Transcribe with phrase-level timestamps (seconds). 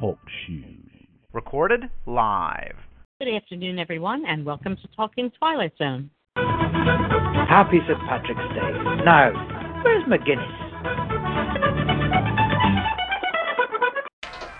[0.00, 0.62] Talk Shoe.
[1.32, 2.76] Recorded live.
[3.20, 6.10] Good afternoon, everyone, and welcome to Talking Twilight Zone.
[6.36, 7.98] Happy St.
[8.08, 9.04] Patrick's Day.
[9.04, 9.32] Now,
[9.82, 10.54] where's McGinnis?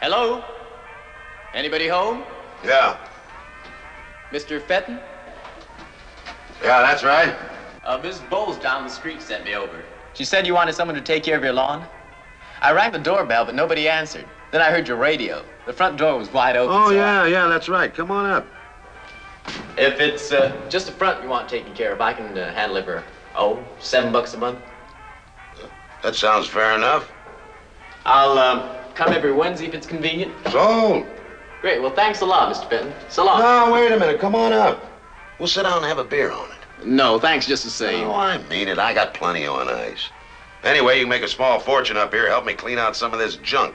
[0.01, 0.43] Hello?
[1.55, 2.25] Anybody home?
[2.65, 2.99] Yeah.
[4.33, 4.61] Mr.
[4.61, 4.99] Fenton?
[6.63, 7.37] Yeah, that's right.
[7.85, 9.85] Uh, Miss Bowles down the street sent me over.
[10.15, 11.87] She said you wanted someone to take care of your lawn.
[12.61, 14.27] I rang the doorbell, but nobody answered.
[14.51, 15.45] Then I heard your radio.
[15.67, 16.75] The front door was wide open.
[16.75, 17.95] Oh, so yeah, I- yeah, that's right.
[17.95, 18.47] Come on up.
[19.77, 22.77] If it's uh, just the front you want taken care of, I can uh, handle
[22.79, 23.03] it for,
[23.35, 24.59] oh, seven bucks a month.
[26.03, 27.11] That sounds fair enough.
[28.05, 30.33] I'll um, come every Wednesday if it's convenient.
[30.51, 31.07] Sold.
[31.61, 31.81] Great.
[31.83, 32.69] Well, thanks a lot, Mr.
[32.69, 32.93] Fenton.
[33.09, 33.41] So long.
[33.41, 34.21] No, wait a minute.
[34.21, 34.85] Come on up.
[35.39, 36.87] We'll sit down and have a beer on it.
[36.87, 38.07] No, thanks just the same.
[38.07, 38.79] Oh, I mean it.
[38.79, 40.09] I got plenty on ice.
[40.63, 42.29] Anyway, you can make a small fortune up here.
[42.29, 43.75] Help me clean out some of this junk.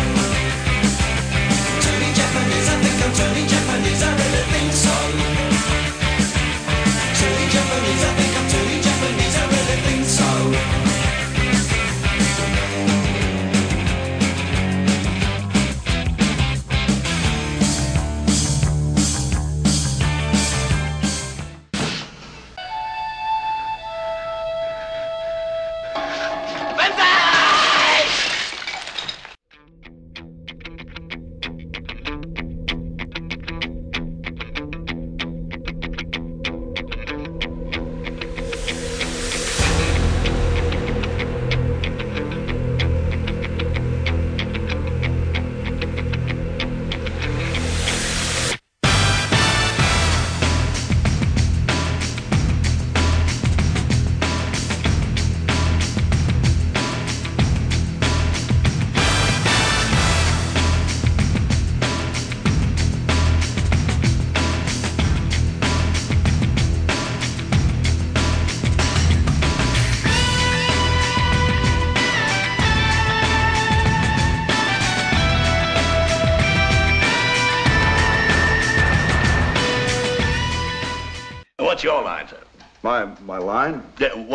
[26.81, 27.20] What's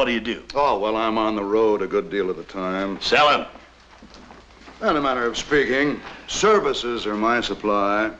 [0.07, 0.43] do you do?
[0.55, 3.01] Oh, well, I'm on the road a good deal of the time.
[3.01, 3.47] Selling.
[4.83, 8.11] In a manner of speaking, services are my supply.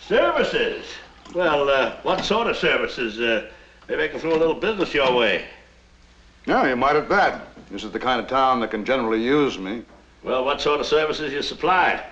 [0.00, 0.86] Services.
[1.34, 3.18] Well, uh, what sort of services?
[3.20, 3.50] Uh,
[3.88, 5.44] maybe I can throw a little business your way.
[6.46, 7.48] Yeah, you might at that.
[7.70, 9.82] This is the kind of town that can generally use me.
[10.22, 12.04] Well, what sort of services you supply?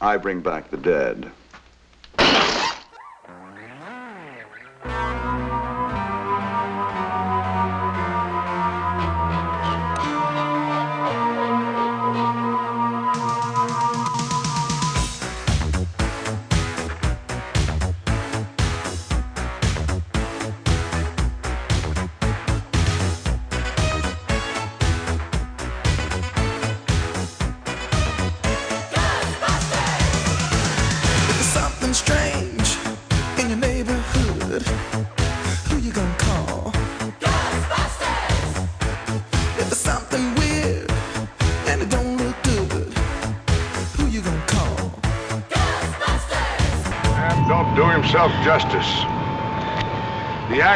[0.00, 1.30] I bring back the dead.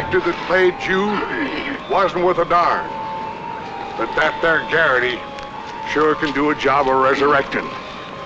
[0.02, 1.06] Actor that played you
[1.88, 2.90] wasn't worth a darn.
[3.96, 5.16] But that there Garrity
[5.92, 7.64] sure can do a job of resurrecting.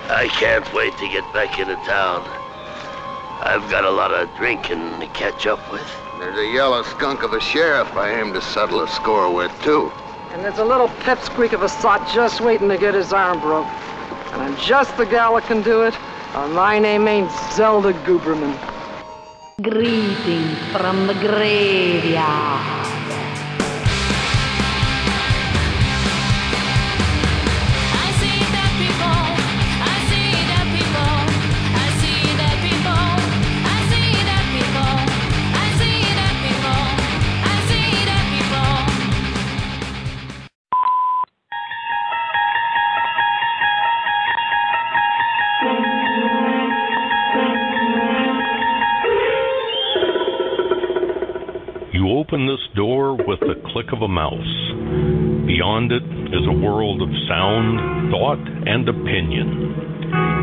[0.09, 2.23] I can't wait to get back into town.
[3.43, 5.85] I've got a lot of drinking to catch up with.
[6.17, 9.91] There's a yellow skunk of a sheriff I aim to settle a score with, too.
[10.31, 13.67] And there's a little pipsqueak of a sot just waiting to get his arm broke.
[14.33, 15.93] And I'm just the gal that can do it.
[16.33, 18.76] Uh, my name ain't Zelda Gooberman.
[19.63, 22.76] Greetings from the graveyard.
[51.97, 54.53] You open this door with the click of a mouse.
[55.49, 59.49] Beyond it is a world of sound, thought, and opinion.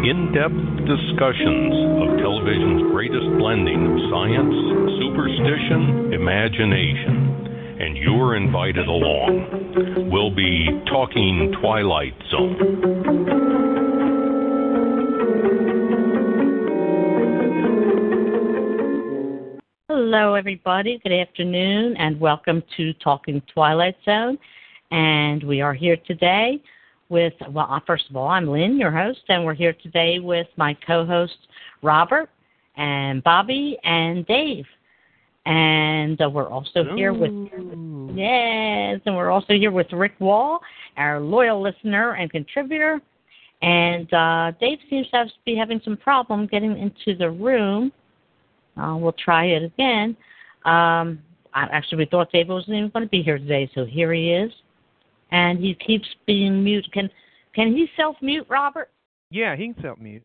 [0.02, 1.70] In depth discussions
[2.02, 4.50] of television's greatest blending of science,
[4.98, 7.78] superstition, imagination.
[7.78, 10.10] And you're invited along.
[10.10, 13.33] We'll be talking Twilight Zone.
[20.06, 21.00] Hello, everybody.
[21.02, 24.36] Good afternoon, and welcome to Talking Twilight Zone.
[24.90, 26.60] And we are here today
[27.08, 30.46] with, well, uh, first of all, I'm Lynn, your host, and we're here today with
[30.58, 31.38] my co hosts,
[31.80, 32.28] Robert
[32.76, 34.66] and Bobby and Dave.
[35.46, 37.32] And uh, we're also here with,
[38.14, 40.60] yes, and we're also here with Rick Wall,
[40.98, 43.00] our loyal listener and contributor.
[43.62, 47.90] And uh, Dave seems to be having some problem getting into the room.
[48.76, 50.16] Uh, we'll try it again.
[50.64, 51.20] Um,
[51.54, 54.50] actually, we thought David wasn't even going to be here today, so here he is,
[55.30, 56.86] and he keeps being mute.
[56.92, 57.08] Can
[57.54, 58.90] can he self mute, Robert?
[59.30, 60.24] Yeah, he can self mute.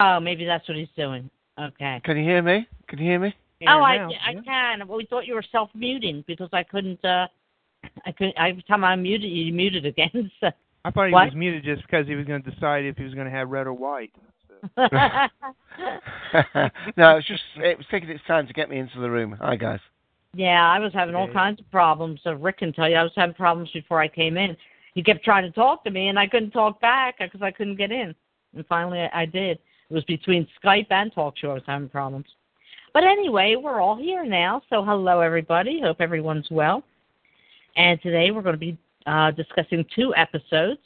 [0.00, 1.30] Oh, maybe that's what he's doing.
[1.58, 2.00] Okay.
[2.04, 2.66] Can you hear me?
[2.88, 3.34] Can you hear me?
[3.66, 4.86] oh, I I can.
[4.86, 7.02] Well, we thought you were self muting because I couldn't.
[7.04, 7.26] uh
[8.06, 8.36] I couldn't.
[8.36, 10.30] Every time I muted you, you muted again.
[10.40, 10.50] So.
[10.84, 11.26] I thought he What?
[11.26, 13.50] was muted just because he was going to decide if he was going to have
[13.50, 14.12] red or white.
[16.96, 19.36] no, it's just it was taking its time to get me into the room.
[19.40, 19.80] Hi guys.
[20.34, 22.20] Yeah, I was having all kinds of problems.
[22.22, 24.56] So Rick can tell you, I was having problems before I came in.
[24.94, 27.76] He kept trying to talk to me, and I couldn't talk back because I couldn't
[27.76, 28.14] get in.
[28.54, 29.58] And finally, I, I did.
[29.90, 32.26] It was between Skype and TalkShoe I was having problems.
[32.92, 34.62] But anyway, we're all here now.
[34.68, 35.80] So hello, everybody.
[35.80, 36.82] Hope everyone's well.
[37.76, 38.76] And today we're going to be
[39.06, 40.80] uh, discussing two episodes.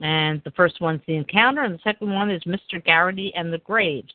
[0.00, 2.82] And the first one's the encounter, and the second one is Mr.
[2.84, 4.12] Garrity and the Graves.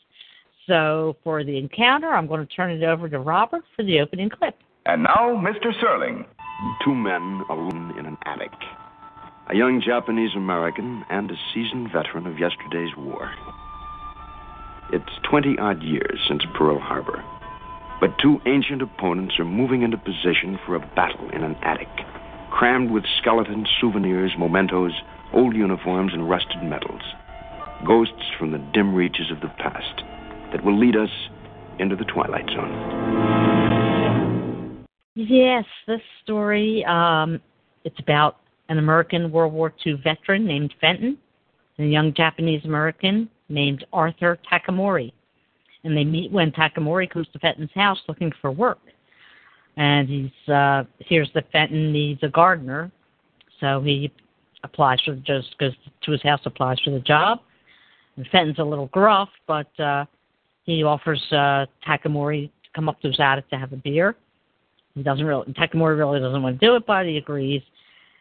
[0.68, 4.30] So for the encounter, I'm going to turn it over to Robert for the opening
[4.30, 4.56] clip.
[4.86, 5.74] And now, Mr.
[5.82, 6.26] Serling.
[6.86, 8.52] Two men alone in an attic.
[9.50, 13.30] A young Japanese American and a seasoned veteran of yesterday's war.
[14.94, 17.24] It's 20 odd years since Pearl Harbor.
[18.00, 21.90] But two ancient opponents are moving into position for a battle in an attic,
[22.52, 24.94] crammed with skeletons, souvenirs, mementos,
[25.34, 27.02] old uniforms, and rusted metals.
[27.86, 30.04] Ghosts from the dim reaches of the past
[30.52, 31.10] that will lead us
[31.80, 34.86] into the Twilight Zone.
[35.16, 37.40] Yes, this story, um,
[37.84, 38.38] it's about
[38.70, 41.18] an American World War II veteran named Fenton
[41.78, 45.12] and a young Japanese American named Arthur Takamori.
[45.84, 48.80] And they meet when Takamori comes to Fenton's house looking for work.
[49.76, 52.92] And he's uh, hears that Fenton needs a gardener,
[53.60, 54.12] so he
[54.64, 55.74] applies for just goes
[56.04, 57.40] to his house, applies for the job.
[58.16, 60.06] And Fenton's a little gruff, but uh,
[60.64, 64.16] he offers uh, Takamori to come up to his attic to have a beer.
[64.96, 67.62] He doesn't really, Takamori really doesn't want to do it, but he agrees.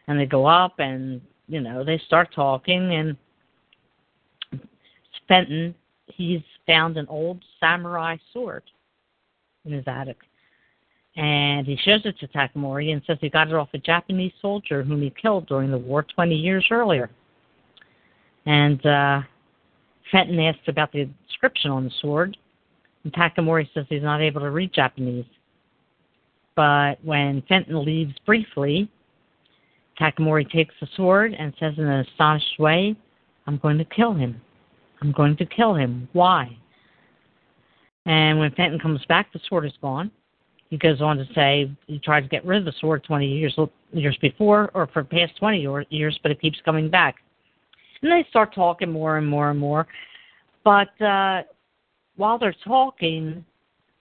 [0.07, 2.93] And they go up and, you know, they start talking.
[2.93, 3.15] And
[5.27, 5.75] Fenton,
[6.07, 8.63] he's found an old samurai sword
[9.65, 10.17] in his attic.
[11.15, 14.83] And he shows it to Takamori and says he got it off a Japanese soldier
[14.83, 17.09] whom he killed during the war 20 years earlier.
[18.45, 19.21] And uh,
[20.11, 22.35] Fenton asks about the inscription on the sword.
[23.03, 25.25] And Takamori says he's not able to read Japanese.
[26.55, 28.89] But when Fenton leaves briefly,
[29.99, 32.95] Takamori takes the sword and says in an astonished way,
[33.45, 34.41] I'm going to kill him.
[35.01, 36.07] I'm going to kill him.
[36.13, 36.57] Why?
[38.05, 40.11] And when Fenton comes back, the sword is gone.
[40.73, 43.55] He goes on to say he tried to get rid of the sword 20 years
[43.91, 47.17] years before, or for past 20 years, but it keeps coming back.
[48.01, 49.85] And they start talking more and more and more.
[50.63, 51.43] But uh,
[52.15, 53.45] while they're talking,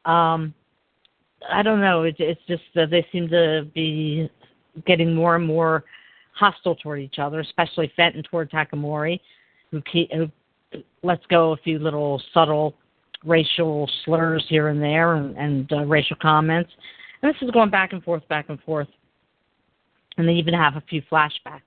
[0.06, 0.54] um,
[1.46, 2.04] I don't know.
[2.04, 4.30] It, it's just that they seem to be
[4.86, 5.84] getting more and more
[6.32, 9.20] hostile toward each other, especially Fenton toward Takamori,
[9.70, 10.30] who, who
[11.02, 12.72] lets go a few little subtle
[13.24, 16.70] racial slurs here and there and, and uh, racial comments.
[17.22, 18.88] And this is going back and forth, back and forth.
[20.18, 21.60] And they even have a few flashbacks.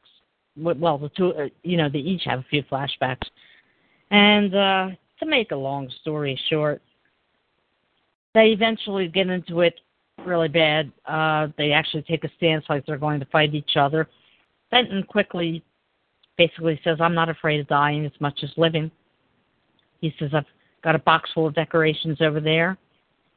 [0.57, 3.25] Well, the two, uh, you know, they each have a few flashbacks.
[4.11, 6.81] And uh, to make a long story short,
[8.33, 9.79] they eventually get into it
[10.25, 10.91] really bad.
[11.05, 14.07] Uh, they actually take a stance like they're going to fight each other.
[14.69, 15.63] Fenton quickly
[16.37, 18.91] basically says, I'm not afraid of dying as much as living.
[20.01, 20.45] He says, I've
[20.85, 22.77] got a box full of decorations over there.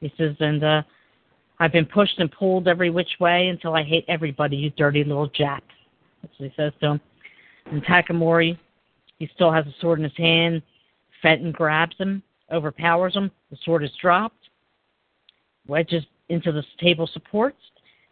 [0.00, 0.83] He says, and uh,
[1.59, 5.31] I've been pushed and pulled every which way until I hate everybody, you dirty little
[5.31, 5.62] Jap.
[6.23, 7.00] That's what he says to him.
[7.73, 8.59] And Takamori,
[9.19, 10.62] he still has a sword in his hand.
[11.23, 13.31] Fenton grabs him, overpowers him.
[13.50, 14.50] The sword is dropped,
[15.67, 17.59] wedges into the table supports,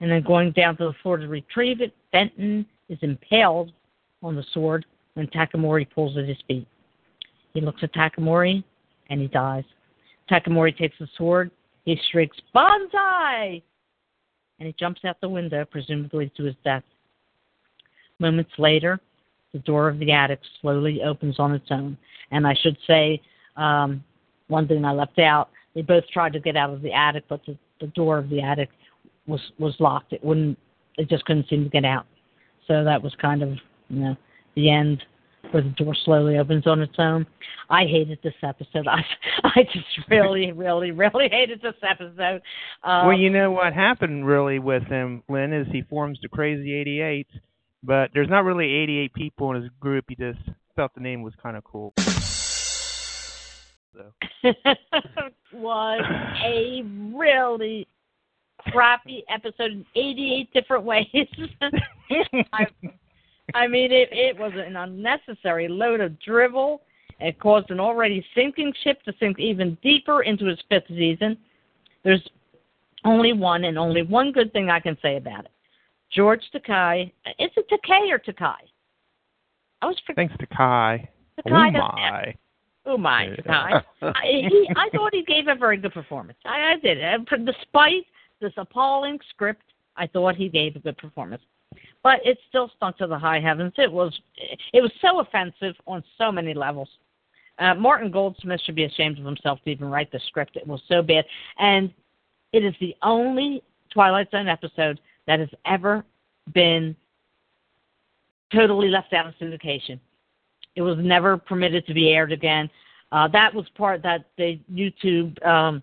[0.01, 3.71] and then going down to the floor to retrieve it, Fenton is impaled
[4.23, 6.67] on the sword when Takamori pulls at his feet.
[7.53, 8.65] He looks at Takamori,
[9.11, 9.65] and he dies.
[10.31, 11.51] Takamori takes the sword.
[11.85, 13.63] He shrieks, Banzai!
[14.59, 16.83] And he jumps out the window, presumably to his death.
[18.19, 18.99] Moments later,
[19.53, 21.97] the door of the attic slowly opens on its own.
[22.31, 23.21] And I should say,
[23.57, 24.03] um,
[24.49, 27.41] one thing I left out, they both tried to get out of the attic, but
[27.47, 28.71] the, the door of the attic
[29.27, 30.13] was was locked.
[30.13, 30.59] It wouldn't.
[30.97, 32.07] It just couldn't seem to get out.
[32.67, 33.51] So that was kind of
[33.89, 34.17] you know
[34.55, 35.03] the end
[35.53, 37.27] where the door slowly opens on its own.
[37.69, 38.87] I hated this episode.
[38.91, 39.05] I
[39.45, 42.43] I just really, really, really hated this episode.
[42.83, 46.75] Um, well, you know what happened really with him, Lynn, is he forms the Crazy
[46.75, 47.27] 88,
[47.83, 50.05] but there's not really 88 people in his group.
[50.09, 50.39] He just
[50.75, 51.95] felt the name was kind of cool.
[53.95, 54.13] So.
[55.53, 56.03] was
[56.45, 56.83] a
[57.15, 57.89] really
[58.71, 61.07] crappy episode in 88 different ways.
[62.53, 62.67] I,
[63.57, 66.83] I mean, it, it was an unnecessary load of drivel.
[67.19, 71.39] It caused an already sinking ship to sink even deeper into its fifth season.
[72.05, 72.23] There's
[73.07, 75.51] only one and only one good thing I can say about it.
[76.15, 77.11] George Takai.
[77.39, 78.61] Is it Takai or Takai?
[79.81, 81.09] I was Thanks to Kai.
[81.37, 82.35] Takai oh my.
[82.89, 83.85] Oh my God!
[84.03, 86.39] I, he, I thought he gave a very good performance.
[86.45, 86.99] I, I did.
[87.45, 88.07] Despite
[88.41, 89.65] this appalling script,
[89.97, 91.43] I thought he gave a good performance.
[92.07, 93.73] But it still stunk to the high heavens.
[93.79, 94.17] It was
[94.73, 96.89] it was so offensive on so many levels.
[97.59, 100.55] Uh, Martin Goldsmith should be ashamed of himself to even write the script.
[100.55, 101.25] It was so bad,
[101.59, 101.93] and
[102.53, 103.61] it is the only
[103.93, 106.05] Twilight Zone episode that has ever
[106.55, 106.95] been
[108.55, 109.99] totally left out of syndication.
[110.77, 112.71] It was never permitted to be aired again.
[113.11, 115.83] Uh, that was part that the YouTube um,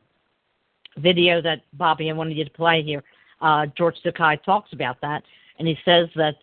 [0.96, 3.04] video that Bobby I wanted you to play here.
[3.42, 5.22] Uh, George Takei talks about that,
[5.60, 6.36] and he says that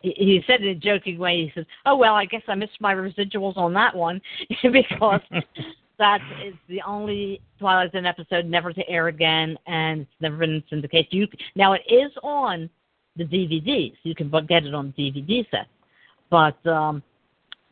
[0.00, 1.44] he, he said in a joking way.
[1.44, 4.20] He says, "Oh well, I guess I missed my residuals on that one
[4.62, 5.20] because
[5.98, 10.62] that is the only Twilight Zone episode never to air again, and it's never been
[10.70, 11.12] syndicated.
[11.12, 11.26] You
[11.56, 12.70] now it is on
[13.16, 15.66] the DVD, so you can get it on the DVD set,
[16.30, 17.02] but um,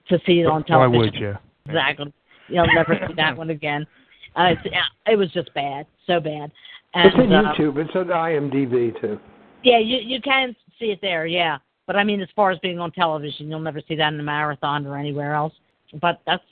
[0.09, 1.35] to see it on Why television, would you?
[1.67, 2.13] exactly,
[2.49, 3.87] you'll never see that one again.
[4.37, 6.53] Uh, it's, it was just bad, so bad.
[6.95, 7.79] it's And, on uh, YouTube.
[7.79, 9.19] It's on IMDb too.
[9.63, 11.59] yeah, you you can see it there, yeah.
[11.87, 14.23] But I mean, as far as being on television, you'll never see that in a
[14.23, 15.53] marathon or anywhere else.
[16.01, 16.43] But that's,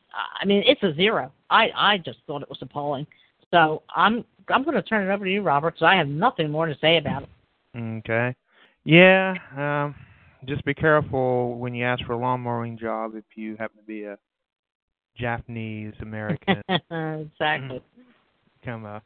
[0.41, 1.33] I mean, it's a zero.
[1.51, 3.07] I I just thought it was appalling.
[3.51, 6.51] So I'm I'm going to turn it over to you, Robert, because I have nothing
[6.51, 7.29] more to say about it.
[7.77, 8.35] Okay.
[8.85, 9.95] Yeah, um,
[10.47, 13.83] just be careful when you ask for a lawn mowing job if you happen to
[13.85, 14.19] be a
[15.17, 16.63] Japanese American.
[16.69, 17.83] exactly.
[18.61, 19.03] become a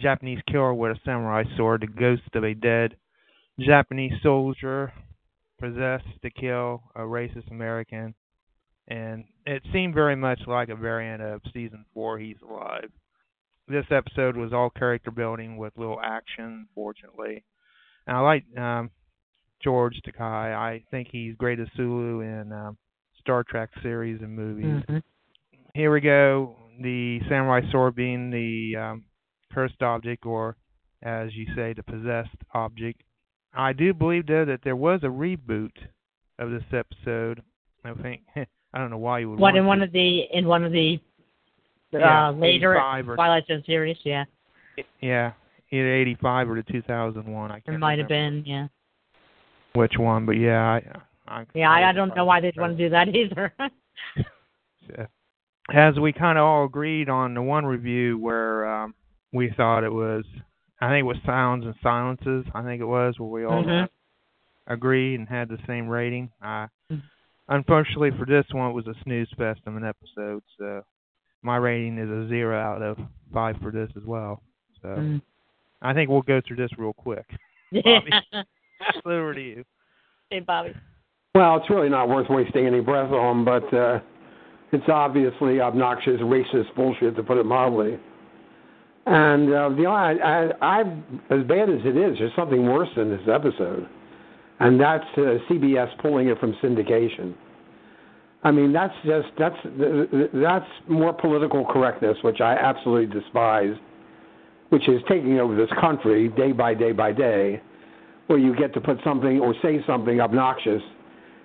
[0.00, 2.96] Japanese killer with a samurai sword, the ghost of a dead
[3.64, 4.92] Japanese soldier
[5.60, 8.14] possessed to kill a racist American.
[8.88, 12.90] And it seemed very much like a variant of season four, He's Alive.
[13.68, 17.44] This episode was all character building with little action, fortunately.
[18.06, 18.90] And I like um,
[19.62, 20.52] George Takai.
[20.52, 22.76] I think he's great as Sulu in um,
[23.20, 25.02] Star Trek series and movies Mhm.
[25.74, 26.56] here we go.
[26.80, 29.04] The samurai sword being the um,
[29.54, 30.56] cursed object, or
[31.02, 33.02] as you say, the possessed object.
[33.54, 35.72] I do believe though that there was a reboot
[36.38, 37.42] of this episode.
[37.84, 39.38] I think I don't know why you would.
[39.38, 40.98] What want in one of the in one of the
[41.94, 43.98] uh, Yeah, uh, later 85 or- Twilight Zone series?
[44.04, 44.24] Yeah,
[45.00, 45.32] Yeah,
[45.70, 47.50] either '85 or the 2001.
[47.50, 48.42] I it can't It might have been.
[48.46, 48.68] Yeah,
[49.74, 50.82] which one, but yeah, I.
[51.28, 51.70] I yeah.
[51.70, 53.52] I, I don't know why they'd want to do that either.
[55.72, 58.94] As we kind of all agreed on the one review where um,
[59.32, 60.24] we thought it was,
[60.82, 62.44] I think it was Sounds and Silences.
[62.54, 63.88] I think it was where we all Mhm.
[64.66, 66.30] agreed and had the same rating.
[66.42, 67.02] Uh, Mhm.
[67.48, 70.42] unfortunately for this one, it was a snooze fest of an episode.
[70.58, 70.82] So
[71.42, 72.98] my rating is a zero out of
[73.32, 74.42] five for this as well.
[74.80, 75.22] So Mm.
[75.82, 77.26] I think we'll go through this real quick.
[77.72, 78.12] Bobby.
[79.04, 79.64] Over to you.
[80.30, 80.74] hey, Bobby.
[81.34, 84.00] Well, it's really not worth wasting any breath on, but uh,
[84.72, 87.98] it's obviously obnoxious, racist bullshit, to put it mildly.
[89.04, 90.80] And uh, the I, I, I,
[91.30, 93.88] as bad as it is, there's something worse in this episode,
[94.60, 97.34] and that's uh, CBS pulling it from syndication.
[98.44, 99.56] I mean, that's just that's
[100.34, 103.74] that's more political correctness, which I absolutely despise,
[104.68, 107.60] which is taking over this country day by day by day,
[108.28, 110.82] where you get to put something or say something obnoxious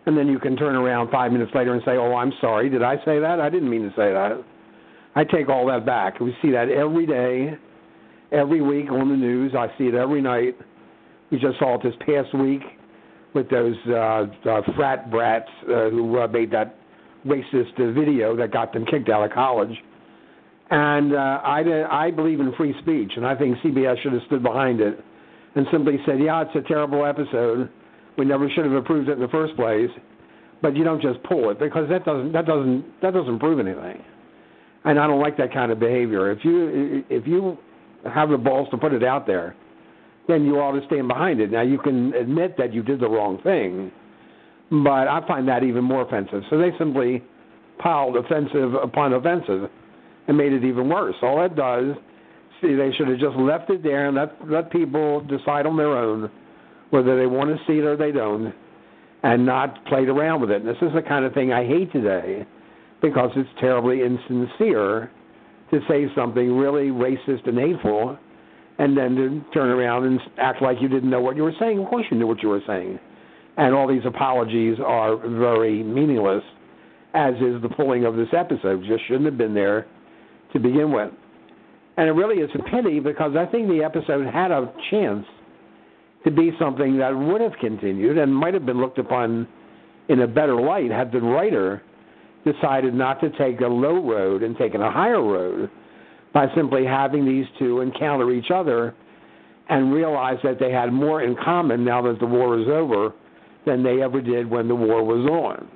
[0.08, 2.70] and then you can turn around five minutes later and say, "Oh, I'm sorry.
[2.70, 3.42] Did I say that?
[3.42, 4.42] I didn't mean to say that."
[5.18, 6.20] I take all that back.
[6.20, 7.58] We see that every day,
[8.32, 9.54] every week on the news.
[9.58, 10.56] I see it every night.
[11.32, 12.62] We just saw it this past week
[13.34, 16.76] with those uh, uh, frat brats uh, who uh, made that
[17.26, 19.76] racist uh, video that got them kicked out of college.
[20.70, 24.44] And uh, I, I believe in free speech, and I think CBS should have stood
[24.44, 25.04] behind it
[25.56, 27.72] and simply said, "Yeah, it's a terrible episode.
[28.20, 29.90] We never should have approved it in the first place."
[30.62, 34.04] But you don't just pull it because that doesn't that doesn't that doesn't prove anything.
[34.88, 36.32] And I don't like that kind of behavior.
[36.32, 37.58] If you if you
[38.06, 39.54] have the balls to put it out there,
[40.30, 41.52] then you ought to stand behind it.
[41.52, 43.92] Now you can admit that you did the wrong thing,
[44.72, 46.42] but I find that even more offensive.
[46.50, 47.22] So they simply
[47.80, 49.70] piled offensive upon offensive
[50.30, 51.16] and made it even worse.
[51.22, 51.96] All that does,
[52.62, 55.98] see, they should have just left it there and let let people decide on their
[55.98, 56.32] own
[56.92, 58.56] whether they want to see it or they don't,
[59.24, 60.62] and not played around with it.
[60.62, 62.48] And this is the kind of thing I hate today
[63.02, 65.12] because it's terribly insincere
[65.72, 68.18] to say something really racist and hateful
[68.80, 71.80] and then to turn around and act like you didn't know what you were saying.
[71.80, 73.00] Of course, you knew what you were saying.
[73.58, 76.44] And all these apologies are very meaningless,
[77.14, 78.84] as is the pulling of this episode.
[78.88, 79.88] Just shouldn't have been there
[80.54, 81.12] to begin with.
[81.98, 85.26] And it really is a pity because I think the episode had a chance
[86.24, 89.48] to be something that would have continued and might have been looked upon
[90.10, 91.82] in a better light had the writer
[92.46, 95.70] decided not to take a low road and taken a higher road
[96.34, 98.94] by simply having these two encounter each other
[99.70, 103.14] and realize that they had more in common now that the war is over
[103.66, 105.68] than they ever did when the war was on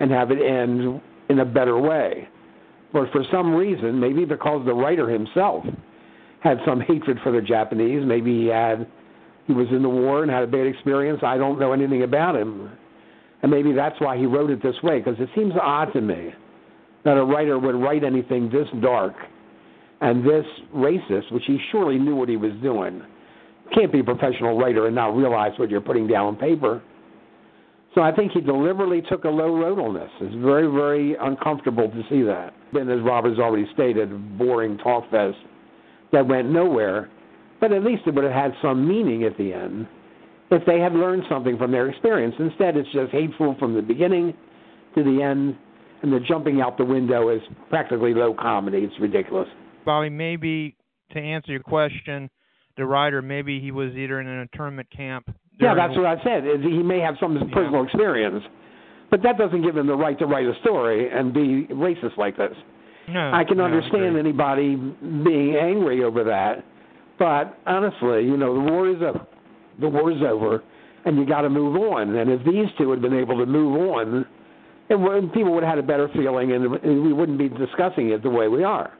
[0.00, 2.28] and have it end in a better way.
[2.92, 5.64] But for some reason, maybe because the writer himself
[6.40, 8.86] had some hatred for the Japanese, maybe he had
[9.46, 11.20] he was in the war and had a bad experience.
[11.24, 12.70] I don't know anything about him.
[13.42, 16.32] And maybe that's why he wrote it this way because it seems odd to me
[17.04, 19.14] that a writer would write anything this dark
[20.00, 20.44] and this
[20.74, 23.02] racist, which he surely knew what he was doing.
[23.74, 26.82] Can't be a professional writer and not realize what you're putting down on paper.
[27.94, 30.10] So I think he deliberately took a low road on this.
[30.20, 32.54] It's very, very uncomfortable to see that.
[32.72, 35.36] And as Robert's already stated, boring talk fest
[36.12, 37.10] that went nowhere.
[37.60, 39.86] But at least it would have had some meaning at the end
[40.52, 42.34] if they had learned something from their experience.
[42.38, 44.34] Instead, it's just hateful from the beginning
[44.94, 45.56] to the end,
[46.02, 48.78] and the jumping out the window is practically low comedy.
[48.78, 49.48] It's ridiculous.
[49.84, 50.76] Bobby, maybe
[51.12, 52.30] to answer your question,
[52.76, 55.34] the writer maybe he was either in an internment camp.
[55.60, 56.44] Yeah, that's what I said.
[56.62, 58.42] He may have some personal experience,
[59.10, 62.36] but that doesn't give him the right to write a story and be racist like
[62.36, 62.54] this.
[63.08, 66.64] No, I can no, understand anybody being angry over that,
[67.18, 69.26] but honestly, you know, the war is over.
[69.82, 70.62] The war is over,
[71.04, 72.14] and you got to move on.
[72.16, 74.26] And if these two had been able to move on,
[74.90, 78.22] would, people would have had a better feeling, and, and we wouldn't be discussing it
[78.22, 78.92] the way we are.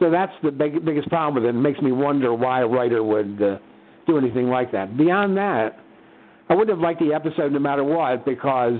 [0.00, 1.56] So that's the big, biggest problem with it.
[1.56, 3.58] It makes me wonder why a writer would uh,
[4.06, 4.96] do anything like that.
[4.96, 5.78] Beyond that,
[6.48, 8.74] I wouldn't have liked the episode no matter what because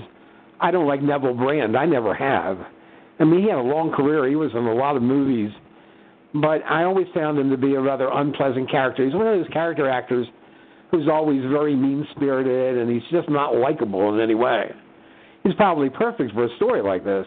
[0.59, 1.77] I don't like Neville Brand.
[1.77, 2.57] I never have.
[3.19, 4.27] I mean, he had a long career.
[4.27, 5.51] He was in a lot of movies,
[6.33, 9.05] but I always found him to be a rather unpleasant character.
[9.05, 10.27] He's one of those character actors
[10.91, 14.71] who's always very mean-spirited, and he's just not likable in any way.
[15.43, 17.25] He's probably perfect for a story like this,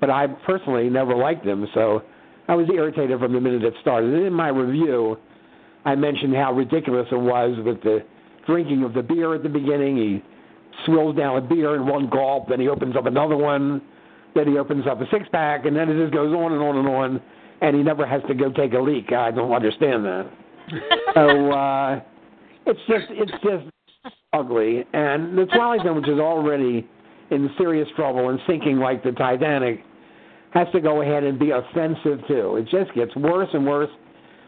[0.00, 2.02] but I personally never liked him, so
[2.48, 4.12] I was irritated from the minute it started.
[4.14, 5.16] And in my review,
[5.84, 8.04] I mentioned how ridiculous it was with the
[8.46, 9.96] drinking of the beer at the beginning.
[9.96, 10.22] He
[10.84, 13.82] swills down a beer in one gulp, then he opens up another one,
[14.34, 16.76] then he opens up a six pack, and then it just goes on and on
[16.76, 17.20] and on,
[17.60, 19.12] and he never has to go take a leak.
[19.12, 20.30] I don't understand that.
[21.14, 22.00] so uh,
[22.66, 26.88] it's just it's just ugly, and the Twilight Zone, which is already
[27.30, 29.80] in serious trouble and sinking like the Titanic,
[30.52, 32.56] has to go ahead and be offensive too.
[32.56, 33.90] It just gets worse and worse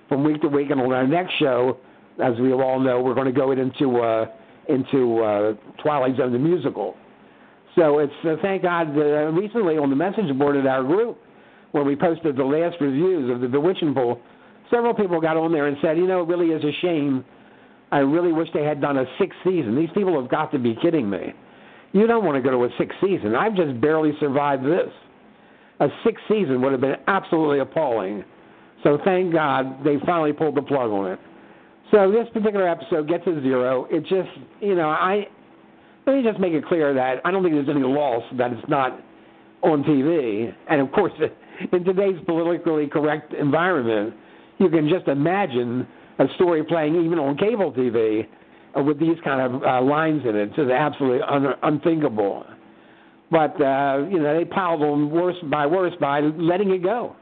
[0.09, 0.71] from week to week.
[0.71, 1.79] And on our next show,
[2.23, 4.27] as we all know, we're going to go into uh,
[4.69, 6.97] into uh, Twilight Zone the musical.
[7.77, 11.19] So it's uh, thank God uh, recently on the message board at our group
[11.73, 14.21] when we posted the last reviews of the Bewitching Pool,
[14.71, 17.25] several people got on there and said, you know, it really is a shame.
[17.93, 19.77] I really wish they had done a sixth season.
[19.77, 21.35] These people have got to be kidding me.
[21.93, 23.35] You don't want to go to a sixth season.
[23.37, 24.89] I've just barely survived this.
[25.79, 28.25] A sixth season would have been absolutely appalling.
[28.83, 31.19] So thank God they finally pulled the plug on it.
[31.91, 33.87] So this particular episode gets a zero.
[33.91, 35.27] It just, you know, I
[36.07, 38.69] let me just make it clear that I don't think there's any loss that it's
[38.69, 38.99] not
[39.63, 40.53] on TV.
[40.69, 41.13] And of course,
[41.73, 44.15] in today's politically correct environment,
[44.59, 45.87] you can just imagine
[46.19, 48.27] a story playing even on cable TV
[48.77, 50.49] uh, with these kind of uh, lines in it.
[50.49, 52.47] It's just absolutely un- unthinkable.
[53.31, 57.17] But uh, you know, they piled on worse by worse by letting it go,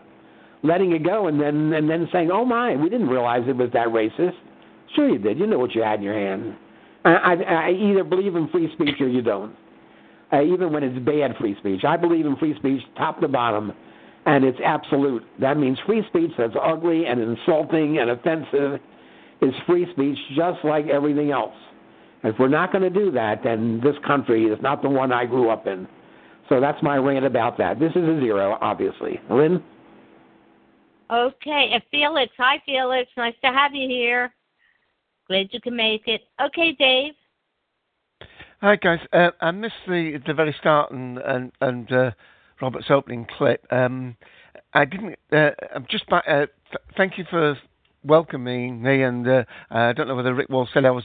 [0.63, 3.71] letting it go, and then and then saying, "Oh my, we didn't realize it was
[3.73, 4.35] that racist."
[4.97, 5.39] Sure, you did.
[5.39, 6.57] You know what you had in your hand.
[7.05, 9.55] I, I, I either believe in free speech or you don't.
[10.33, 11.85] uh, even when it's bad free speech.
[11.85, 13.73] I believe in free speech top to bottom,
[14.27, 15.23] and it's absolute.
[15.41, 18.81] That means free speech that's ugly and insulting and offensive
[19.43, 21.55] is free speech, just like everything else.
[22.23, 25.25] If we're not going to do that, then this country is not the one I
[25.25, 25.89] grew up in.
[26.49, 27.79] So that's my rant about that.
[27.79, 29.19] This is a zero, obviously.
[29.31, 29.63] Lynn?
[31.11, 32.33] Okay, and Felix.
[32.37, 33.11] Hi, Felix.
[33.17, 34.33] Nice to have you here.
[35.29, 36.23] Glad you can make it.
[36.41, 37.15] Okay, Dave.
[38.63, 42.11] Hi guys, uh, I missed the the very start and and, and uh,
[42.61, 43.67] Robert's opening clip.
[43.71, 44.17] Um,
[44.75, 45.19] I didn't.
[45.33, 46.25] Uh, I'm just back.
[46.27, 47.57] Uh, th- thank you for
[48.05, 51.05] welcoming me, and uh, I don't know whether Rick Wall said I was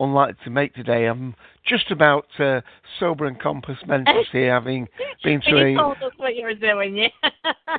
[0.00, 1.06] unlikely to make today.
[1.06, 1.34] I'm
[1.66, 2.60] just about uh,
[2.98, 4.88] sober and compos mentis here, having
[5.22, 7.08] been through you told us what you were doing, yeah.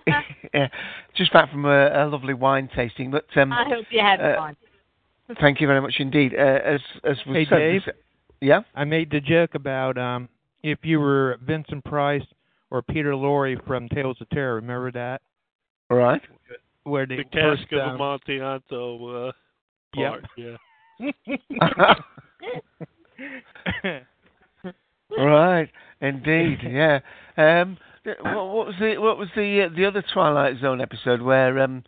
[0.53, 0.67] yeah,
[1.15, 3.11] just back from a, a lovely wine tasting.
[3.11, 4.55] But um, I hope you had uh, fun.
[5.39, 6.33] Thank you very much indeed.
[6.33, 7.81] Uh, as as we Hey said, Dave.
[8.41, 8.61] yeah.
[8.75, 10.29] I made the joke about um
[10.63, 12.23] if you were Vincent Price
[12.71, 14.56] or Peter Lorre from Tales of Terror.
[14.56, 15.21] Remember that?
[15.89, 16.21] All right.
[16.84, 19.32] Where they The first, cask of um, Amontillado uh,
[19.95, 20.12] Yep.
[20.12, 20.58] part, yeah.
[25.17, 25.69] right,
[26.01, 26.99] indeed, yeah.
[27.38, 31.60] Um, what, what was the what was the uh, the other Twilight Zone episode where
[31.60, 31.84] um,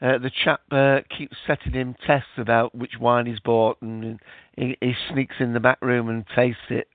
[0.00, 4.20] uh, the chap uh, keeps setting him tests about which wine he's bought, and
[4.56, 6.88] he, he sneaks in the back room and tastes it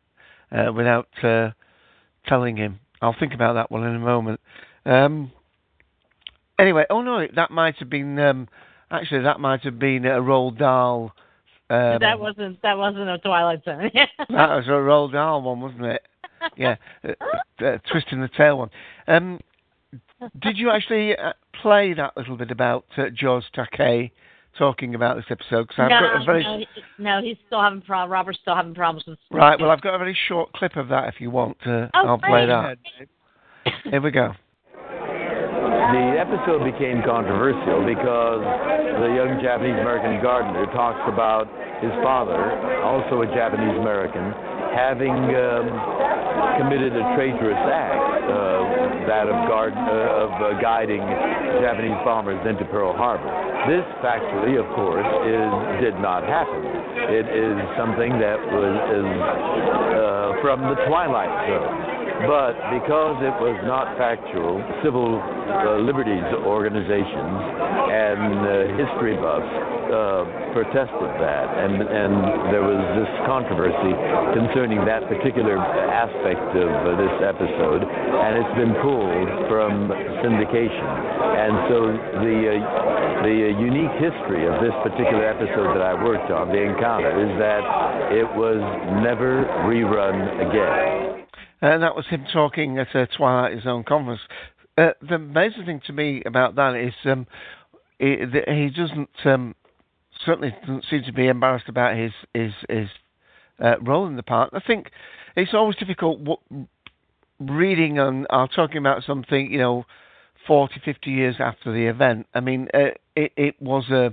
[0.51, 1.49] uh, without uh,
[2.27, 2.79] telling him.
[3.01, 4.39] I'll think about that one in a moment.
[4.85, 5.31] Um,
[6.59, 8.47] anyway, oh no, that might have been um,
[8.89, 11.13] actually that might have been a Roald Dahl.
[11.69, 13.89] Um, that wasn't that wasn't a Twilight Zone.
[13.95, 16.03] that was a Roald Dahl one, wasn't it?
[16.57, 16.75] Yeah,
[17.07, 18.69] uh, uh, twisting the tail one.
[19.07, 19.39] Um,
[20.39, 24.11] did you actually uh, play that little bit about uh, George Takei
[24.57, 25.67] talking about this episode?
[25.67, 28.11] Because I've no, got a very no, he- no, he's still having problems.
[28.11, 29.19] Robert's still having problems with.
[29.31, 29.59] right.
[29.59, 31.07] Well, I've got a very short clip of that.
[31.09, 32.77] If you want, uh, Oh, I'll play that.
[33.85, 34.33] Here we go.
[35.91, 38.41] The episode became controversial because
[39.03, 41.51] the young Japanese American gardener talks about
[41.83, 42.39] his father,
[42.85, 44.31] also a Japanese American,
[44.71, 45.67] having um,
[46.57, 51.01] committed a traitorous act, uh, that of, guard, uh, of uh, guiding
[51.61, 53.29] Japanese bombers into Pearl Harbor.
[53.69, 56.65] This factually, of course, is did not happen.
[57.13, 62.00] It is something that was is, uh, from the Twilight Zone.
[62.27, 67.35] But because it was not factual, civil uh, liberties organizations
[67.89, 69.51] and uh, history buffs
[69.91, 70.23] uh,
[70.55, 72.13] protested that, and and
[72.53, 73.91] there was this controversy
[74.37, 79.91] concerning that particular aspect of uh, this episode, and it's been pulled from
[80.23, 80.87] syndication.
[81.35, 81.77] And so
[82.23, 86.61] the uh, the uh, unique history of this particular episode that I worked on, the
[86.63, 87.61] encounter, is that
[88.15, 88.63] it was
[89.03, 90.15] never rerun
[90.47, 91.10] again.
[91.61, 94.21] And that was him talking at a Twilight Zone conference.
[94.77, 97.27] Uh, the amazing thing to me about that is um,
[97.99, 99.55] he, he doesn't um,
[100.25, 102.87] certainly doesn't seem to be embarrassed about his his his
[103.63, 104.49] uh, role in the part.
[104.53, 104.91] I think
[105.35, 106.67] it's always difficult w-
[107.39, 109.85] reading and or talking about something you know
[110.47, 112.25] 40, 50 years after the event.
[112.33, 114.09] I mean, uh, it it was uh,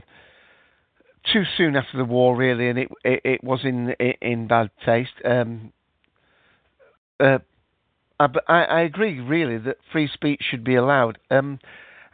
[1.32, 5.12] too soon after the war, really, and it it, it was in in bad taste.
[5.24, 5.72] Um,
[7.20, 7.38] uh,
[8.20, 11.18] I, I, agree, really, that free speech should be allowed.
[11.30, 11.60] Um,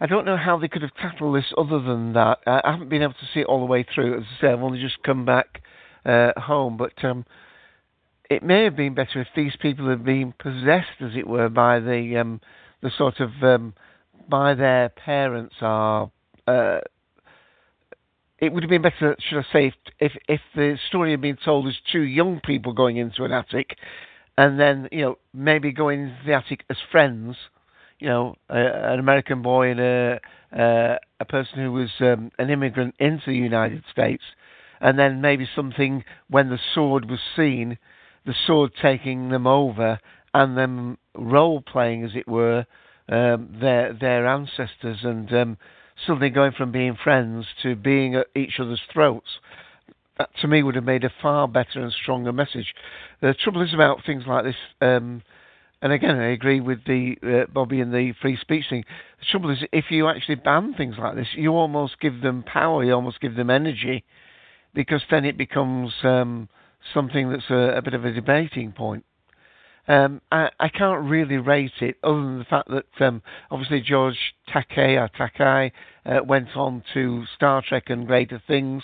[0.01, 2.39] I don't know how they could have tackled this other than that.
[2.47, 4.19] I, haven't been able to see it all the way through.
[4.19, 5.63] As I say, I've only just come back
[6.05, 7.25] uh, home, but um,
[8.29, 11.81] it may have been better if these people had been possessed, as it were, by
[11.81, 12.41] the um,
[12.83, 13.75] the sort of um,
[14.29, 16.11] by their parents or.
[16.47, 16.81] Uh,
[18.39, 21.67] it would have been better, should I say, if if the story had been told
[21.67, 23.77] as two young people going into an attic,
[24.37, 27.37] and then you know maybe going into the attic as friends,
[27.99, 30.21] you know, uh, an American boy and a
[30.57, 34.23] uh, a person who was um, an immigrant into the United States,
[34.81, 37.79] and then maybe something when the sword was seen,
[38.27, 39.99] the sword taking them over
[40.33, 42.67] and them role playing, as it were,
[43.09, 45.59] um, their their ancestors and um,
[46.07, 49.39] suddenly going from being friends to being at each other's throats
[50.19, 52.75] that to me would have made a far better and stronger message.
[53.21, 55.23] The trouble is about things like this, um,
[55.83, 58.85] and again, I agree with the uh, Bobby and the free speech thing.
[59.19, 62.83] The trouble is, if you actually ban things like this, you almost give them power,
[62.83, 64.05] you almost give them energy,
[64.73, 66.49] because then it becomes um,
[66.95, 69.05] something that's a, a bit of a debating point.
[69.87, 74.35] Um, I, I can't really rate it, other than the fact that um, obviously George
[74.49, 75.71] Takei or
[76.07, 78.83] uh, went on to Star Trek and greater things.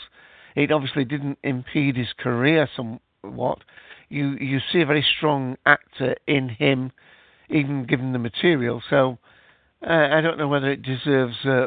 [0.56, 3.58] It obviously didn't impede his career somewhat.
[4.08, 6.92] you you see a very strong actor in him,
[7.48, 8.82] even given the material.
[8.90, 9.18] So
[9.86, 11.66] uh, I don't know whether it deserves uh,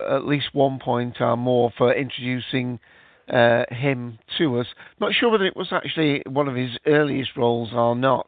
[0.00, 2.78] at least one point or more for introducing
[3.32, 4.66] uh, him to us.
[5.00, 8.26] Not sure whether it was actually one of his earliest roles or not.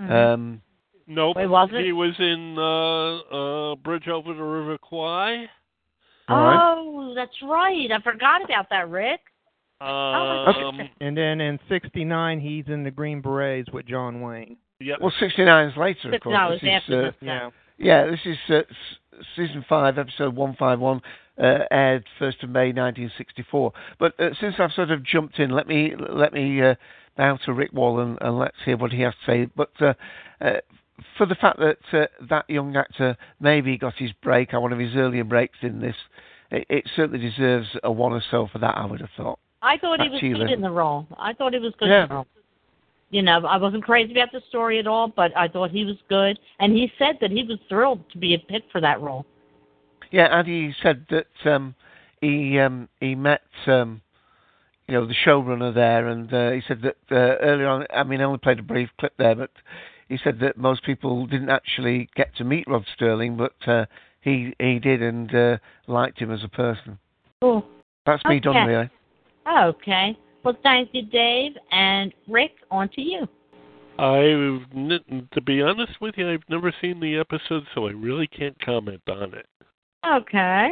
[0.00, 0.12] Mm-hmm.
[0.12, 0.62] Um,
[1.10, 1.36] Nope.
[1.36, 1.86] Wait, was it?
[1.86, 5.46] He was in uh, uh, Bridge Over the River Kwai.
[6.28, 7.88] Oh, that's right.
[7.90, 9.20] I forgot about that, Rick.
[9.80, 14.56] Um, And then in '69, he's in the Green Berets with John Wayne.
[14.80, 14.98] Yep.
[15.00, 16.34] well, 69 is later, of course.
[16.34, 17.12] no, This it's is, after uh.
[17.20, 17.50] Yeah.
[17.80, 18.62] Yeah, this is uh,
[19.36, 21.00] season five, episode one five one,
[21.40, 23.72] uh, aired first of May, nineteen sixty four.
[24.00, 26.74] But uh, since I've sort of jumped in, let me let me uh,
[27.16, 29.48] bow to Rick Wall and, and let's hear what he has to say.
[29.54, 29.94] But uh,
[30.40, 30.54] uh,
[31.16, 34.78] for the fact that uh, that young actor maybe got his break, or one of
[34.78, 35.96] his earlier breaks in this,
[36.50, 38.76] it, it certainly deserves a one or so for that.
[38.76, 39.38] I would have thought.
[39.62, 41.06] I thought he was good in the role.
[41.18, 42.04] I thought he was good Yeah.
[42.04, 42.26] in the role.
[43.10, 45.96] You know, I wasn't crazy about the story at all, but I thought he was
[46.08, 46.38] good.
[46.60, 49.24] And he said that he was thrilled to be a picked for that role.
[50.10, 51.74] Yeah, and he said that um,
[52.20, 54.00] he um, he met um,
[54.86, 57.86] you know the showrunner there, and uh, he said that uh, earlier on.
[57.94, 59.50] I mean, I only played a brief clip there, but
[60.08, 63.86] he said that most people didn't actually get to meet Rod Serling, but uh,
[64.20, 66.98] he he did and uh, liked him as a person.
[67.40, 67.64] Cool.
[68.06, 68.66] That's me done, Okay.
[68.66, 68.90] really.
[69.64, 70.18] Okay.
[70.44, 71.52] Well, thank you, Dave.
[71.72, 73.28] And Rick, on to you.
[73.98, 78.58] I've to be honest with you, I've never seen the episode, so I really can't
[78.60, 79.46] comment on it.
[80.06, 80.70] Okay.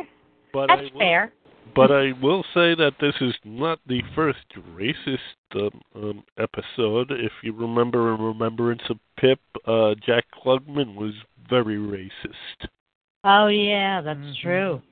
[0.53, 1.33] But That's I will, fair.
[1.75, 4.39] But I will say that this is not the first
[4.75, 5.19] racist
[5.55, 7.11] um, um, episode.
[7.11, 11.13] If you remember in Remembrance of Pip, uh, Jack Klugman was
[11.51, 12.69] very racist.
[13.25, 14.43] Oh, yeah, that's Mm-hmm.
[14.43, 14.83] true.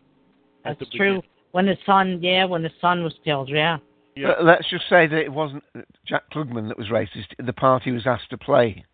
[0.65, 1.23] That's the true.
[1.53, 3.79] When his son, yeah, when his son was killed, yeah.
[4.17, 4.35] Yeah.
[4.37, 5.65] But let's just say that it wasn't
[6.07, 7.27] Jack Klugman that was racist.
[7.45, 8.85] The part he was asked to play.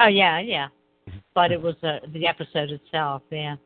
[0.00, 0.68] Oh, yeah, yeah.
[1.34, 3.56] But it was uh, the episode itself, yeah.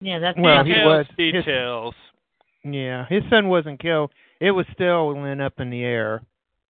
[0.00, 1.06] Yeah, that's Well, he Details, was.
[1.16, 1.94] His- details.
[2.64, 4.12] Yeah, his son wasn't killed.
[4.40, 6.22] It was still went up in the air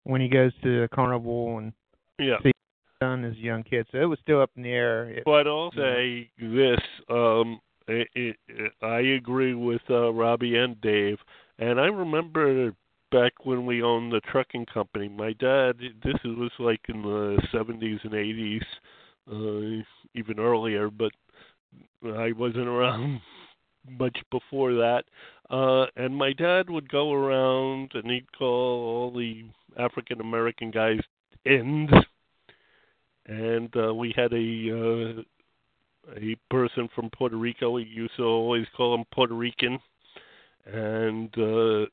[0.04, 1.74] when he goes to the carnival and
[2.20, 2.38] Yeah.
[2.44, 2.54] see his
[3.02, 3.88] son as a young kid.
[3.92, 5.06] So it was still up in the air.
[5.10, 10.80] It, But I'll say this: um, it, it, it, I agree with uh, Robbie and
[10.82, 11.18] Dave,
[11.58, 12.72] and I remember
[13.12, 15.10] back when we owned the trucking company.
[15.10, 18.62] My dad, this was like in the '70s and '80s,
[19.32, 21.12] uh, even earlier, but
[22.06, 23.22] I wasn't around
[23.90, 25.04] much before that.
[25.50, 29.46] Uh, and my dad would go around and he'd call all the
[29.78, 31.00] African American guys
[31.46, 31.92] ends
[33.30, 35.22] and uh, we had a uh,
[36.18, 37.72] a person from Puerto Rico.
[37.72, 39.80] We used to always call him Puerto Rican,
[40.66, 41.86] and uh,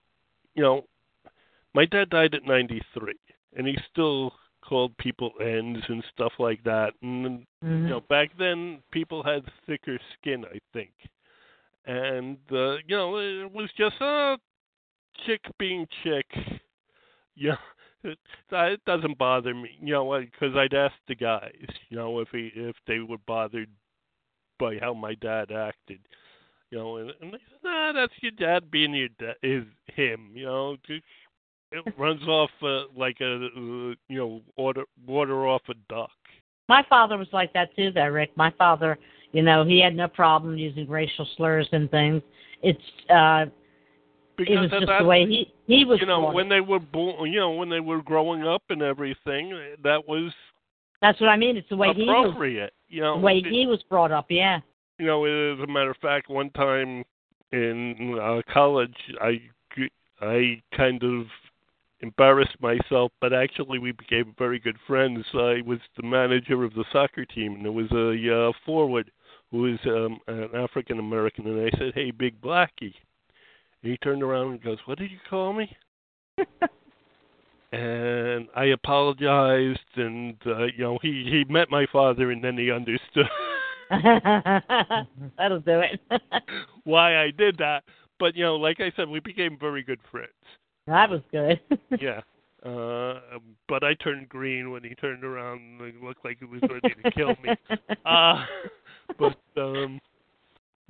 [0.55, 0.85] you know,
[1.75, 3.13] my dad died at 93,
[3.57, 4.33] and he still
[4.69, 6.93] called people ends and stuff like that.
[7.03, 7.87] And Mhm.
[7.87, 10.93] you know, back then people had thicker skin, I think,
[11.87, 14.37] and uh, you know, it was just uh,
[15.27, 16.27] chick being chick.
[17.37, 17.57] Yeah,
[18.05, 18.19] it,
[18.51, 22.51] it doesn't bother me, you know, because I'd ask the guys, you know, if he
[22.55, 23.69] if they were bothered
[24.59, 26.01] by how my dad acted,
[26.71, 30.31] you know, and, and they said, nah, that's your dad being your dad is him,
[30.35, 31.03] you know, just,
[31.73, 36.11] it runs off uh, like a uh, you know water water off a duck.
[36.69, 38.31] My father was like that too, though, Rick.
[38.37, 38.99] My father,
[39.33, 42.23] you know, he had no problem using racial slurs and things.
[42.63, 43.47] It's uh
[44.37, 46.35] Because it was just that, the way he he was you know born.
[46.35, 49.53] when they were born, you know when they were growing up and everything,
[49.83, 50.33] that was
[51.03, 51.57] That's what I mean.
[51.57, 52.73] It's the way he was appropriate.
[52.89, 54.61] You know, the way it- he was brought up, yeah.
[54.99, 57.05] you know, as a matter of fact, one time
[57.53, 59.41] in uh, college, I
[60.21, 61.27] I kind of
[62.01, 65.25] embarrassed myself, but actually we became very good friends.
[65.35, 69.11] I was the manager of the soccer team, and there was a uh, forward
[69.51, 72.95] who was um, an African American, and I said, "Hey, Big Blackie."
[73.83, 75.75] And he turned around and goes, "What did you call me?"
[77.73, 82.71] and I apologized, and uh, you know, he he met my father, and then he
[82.71, 83.27] understood.
[85.39, 86.01] That'll do it.
[86.85, 87.85] why I did that.
[88.19, 90.33] But you know, like I said, we became very good friends.
[90.87, 91.61] That was good.
[92.01, 92.21] Yeah.
[92.65, 93.21] Uh,
[93.69, 97.11] but I turned green when he turned around and looked like he was ready to
[97.13, 97.55] kill me.
[98.05, 98.45] Uh,
[99.19, 100.01] but um,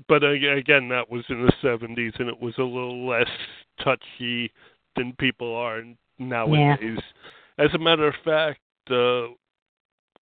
[0.09, 3.29] but again, that was in the '70s, and it was a little less
[3.83, 4.53] touchy
[4.97, 5.83] than people are
[6.19, 6.99] nowadays.
[7.59, 9.29] As a matter of fact, uh,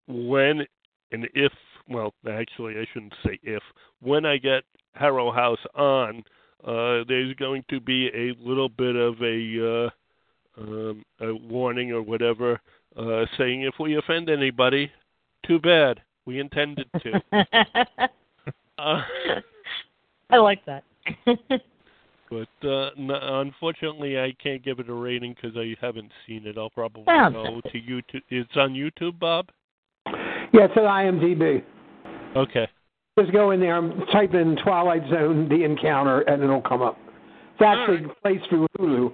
[0.07, 0.67] when
[1.15, 1.53] and if,
[1.89, 3.63] well, actually, I shouldn't say if,
[4.01, 6.25] when I get Harrow House on,
[6.63, 9.91] uh, there's going to be a little bit of a,
[10.59, 12.61] uh, um, a warning or whatever,
[12.97, 14.91] uh, saying if we offend anybody,
[15.47, 16.01] too bad.
[16.27, 17.23] We intended to.
[18.79, 19.03] uh,
[20.31, 20.85] I like that.
[21.27, 26.57] but uh, n- unfortunately, I can't give it a rating because I haven't seen it.
[26.57, 27.31] I'll probably Oh.
[27.31, 28.23] go to YouTube.
[28.31, 29.49] It's on YouTube, Bob.
[30.07, 31.63] Yeah, it's on IMDb.
[32.37, 32.67] Okay.
[33.19, 36.99] Just go in there, and type in Twilight Zone, The Encounter, and it'll come up.
[37.53, 39.13] It's actually placed through Hulu.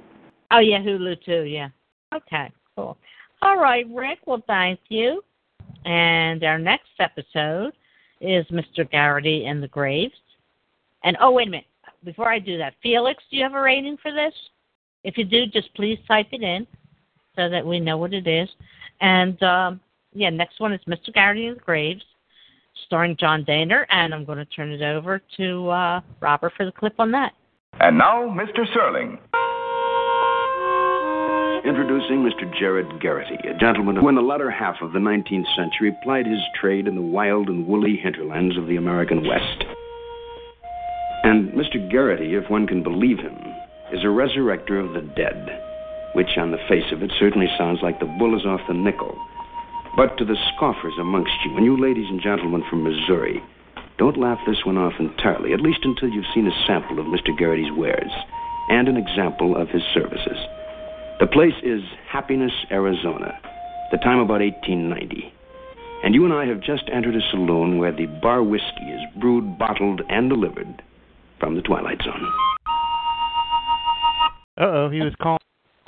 [0.53, 1.43] Oh yeah, Hulu too.
[1.43, 1.69] Yeah.
[2.15, 2.51] Okay.
[2.77, 2.97] Cool.
[3.43, 4.21] All right, Rick.
[4.27, 5.23] Well, thank you.
[5.85, 7.73] And our next episode
[8.21, 8.91] is Mr.
[8.91, 10.15] Garrity and the Graves.
[11.05, 11.67] And oh, wait a minute.
[12.05, 14.35] Before I do that, Felix, do you have a rating for this?
[15.05, 16.67] If you do, just please type it in
[17.37, 18.49] so that we know what it is.
[19.01, 19.81] And um,
[20.15, 21.13] yeah, next one is Mr.
[21.13, 22.05] Garrity and the Graves,
[22.87, 23.85] starring John Dehner.
[23.91, 27.33] And I'm going to turn it over to uh, Robert for the clip on that.
[27.81, 28.65] And now, Mr.
[28.77, 29.19] Serling.
[31.65, 32.51] Introducing Mr.
[32.59, 36.41] Jared Garrity, a gentleman who, in the latter half of the 19th century, plied his
[36.59, 39.65] trade in the wild and woolly hinterlands of the American West.
[41.23, 41.77] And Mr.
[41.91, 43.37] Garrity, if one can believe him,
[43.93, 45.61] is a resurrector of the dead,
[46.15, 49.15] which, on the face of it, certainly sounds like the bull is off the nickel.
[49.97, 53.43] But to the scoffers amongst you, and you ladies and gentlemen from Missouri,
[53.99, 57.37] don't laugh this one off entirely, at least until you've seen a sample of Mr.
[57.37, 58.13] Garrity's wares
[58.71, 60.39] and an example of his services.
[61.19, 63.39] The place is Happiness, Arizona.
[63.91, 65.35] The time about 1890.
[66.03, 69.59] And you and I have just entered a saloon where the bar whiskey is brewed,
[69.59, 70.83] bottled, and delivered
[71.39, 72.27] from the Twilight Zone.
[74.59, 75.40] Uh oh, he was calling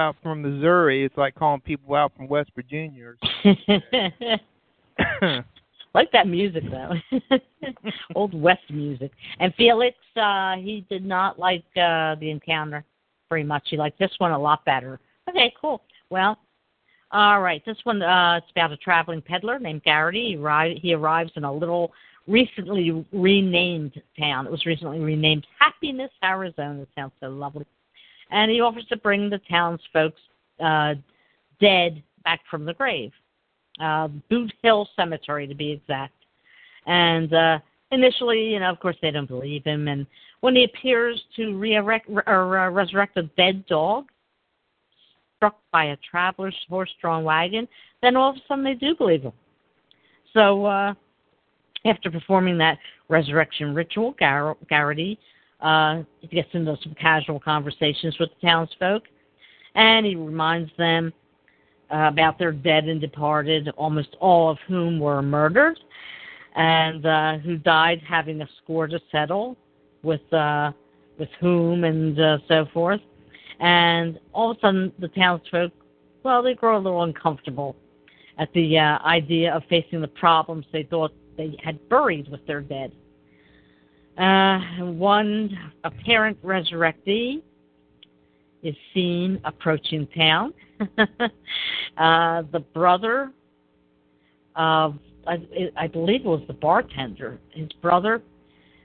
[0.02, 1.04] out from Missouri.
[1.04, 3.06] It's like calling people out from West Virginia.
[3.06, 3.16] or
[5.94, 6.92] like that music though,
[8.14, 9.12] old West music.
[9.40, 12.84] And Felix, uh, he did not like uh, the encounter
[13.28, 13.68] very much.
[13.70, 15.00] He liked this one a lot better.
[15.28, 15.82] Okay, cool.
[16.10, 16.38] Well,
[17.12, 17.64] all right.
[17.64, 20.30] This one, uh, it's about a traveling peddler named Garrity.
[20.30, 21.92] He, arri- he arrives in a little
[22.26, 24.46] recently renamed town.
[24.46, 26.82] It was recently renamed Happiness, Arizona.
[26.82, 27.66] It sounds so lovely.
[28.30, 30.14] And he offers to bring the townsfolk
[30.62, 30.94] uh,
[31.60, 33.12] dead back from the grave
[33.80, 36.14] uh, Boot Hill Cemetery to be exact.
[36.86, 37.58] And uh,
[37.90, 39.88] initially, you know, of course, they don't believe him.
[39.88, 40.06] And
[40.40, 44.06] when he appears to re-erect, or, uh, resurrect a dead dog
[45.36, 47.66] struck by a traveler's horse-drawn wagon,
[48.02, 49.32] then all of a sudden they do believe him.
[50.32, 50.94] So uh,
[51.84, 55.18] after performing that resurrection ritual, Gar- Garrity
[55.62, 59.04] uh, he gets into some casual conversations with the townsfolk,
[59.74, 61.12] and he reminds them
[61.90, 65.78] uh, about their dead and departed, almost all of whom were murdered,
[66.56, 69.56] and uh, who died having a score to settle
[70.02, 70.72] with uh,
[71.18, 73.00] with whom and uh, so forth.
[73.60, 75.72] And all of a sudden, the townsfolk,
[76.24, 77.76] well, they grow a little uncomfortable
[78.38, 82.60] at the uh, idea of facing the problems they thought they had buried with their
[82.60, 82.92] dead.
[84.18, 87.42] Uh, one apparent resurrectee
[88.62, 90.52] is seen approaching town.
[90.98, 93.32] uh, the brother
[94.56, 95.38] of, I,
[95.76, 98.22] I believe it was the bartender, his brother,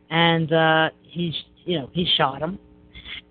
[0.10, 1.34] and uh, he's,
[1.66, 2.58] you know, he shot him,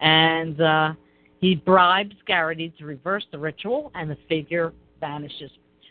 [0.01, 0.93] and uh,
[1.41, 5.51] he bribes Garrity to reverse the ritual, and the figure vanishes.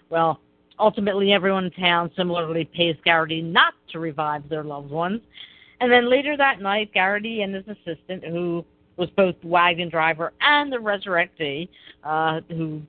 [0.09, 0.39] Well,
[0.77, 5.21] ultimately, everyone in town similarly pays Garrity not to revive their loved ones.
[5.79, 8.63] And then later that night, Garrity and his assistant, who
[8.97, 11.67] was both wagon driver and the resurrectee,
[12.03, 12.81] uh, who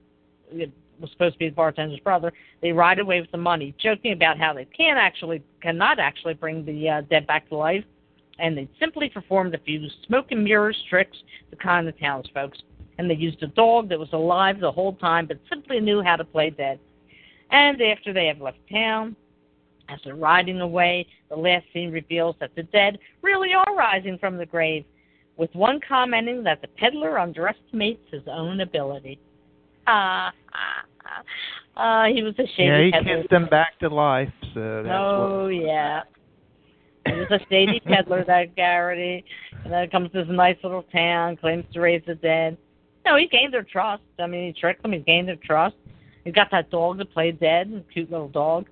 [1.01, 4.39] was supposed to be the bartender's brother, they ride away with the money, joking about
[4.39, 7.85] how they can't actually, cannot actually bring the uh, dead back to life,
[8.39, 11.17] and they simply performed a few smoke and mirrors tricks
[11.51, 12.53] to con the townsfolk.
[12.99, 16.17] And they used a dog that was alive the whole time, but simply knew how
[16.17, 16.79] to play dead.
[17.51, 19.17] And after they have left town,
[19.89, 24.37] as they're riding away, the last scene reveals that the dead really are rising from
[24.37, 24.85] the grave,
[25.37, 29.19] with one commenting that the peddler underestimates his own ability.
[29.87, 31.23] Ah, ah, ah.
[31.77, 33.17] Uh, he was a shady yeah, he peddler.
[33.19, 34.33] kissed them back to life.
[34.55, 36.01] So that's oh, what, yeah.
[37.07, 39.25] He was a shady peddler, that Garrity.
[39.63, 42.57] And then comes this nice little town, claims to raise the dead.
[43.05, 44.03] No, he gained their trust.
[44.19, 44.93] I mean, he tricked them.
[44.93, 45.77] He gained their trust.
[46.25, 48.67] He got that dog to play dead, a cute little dog.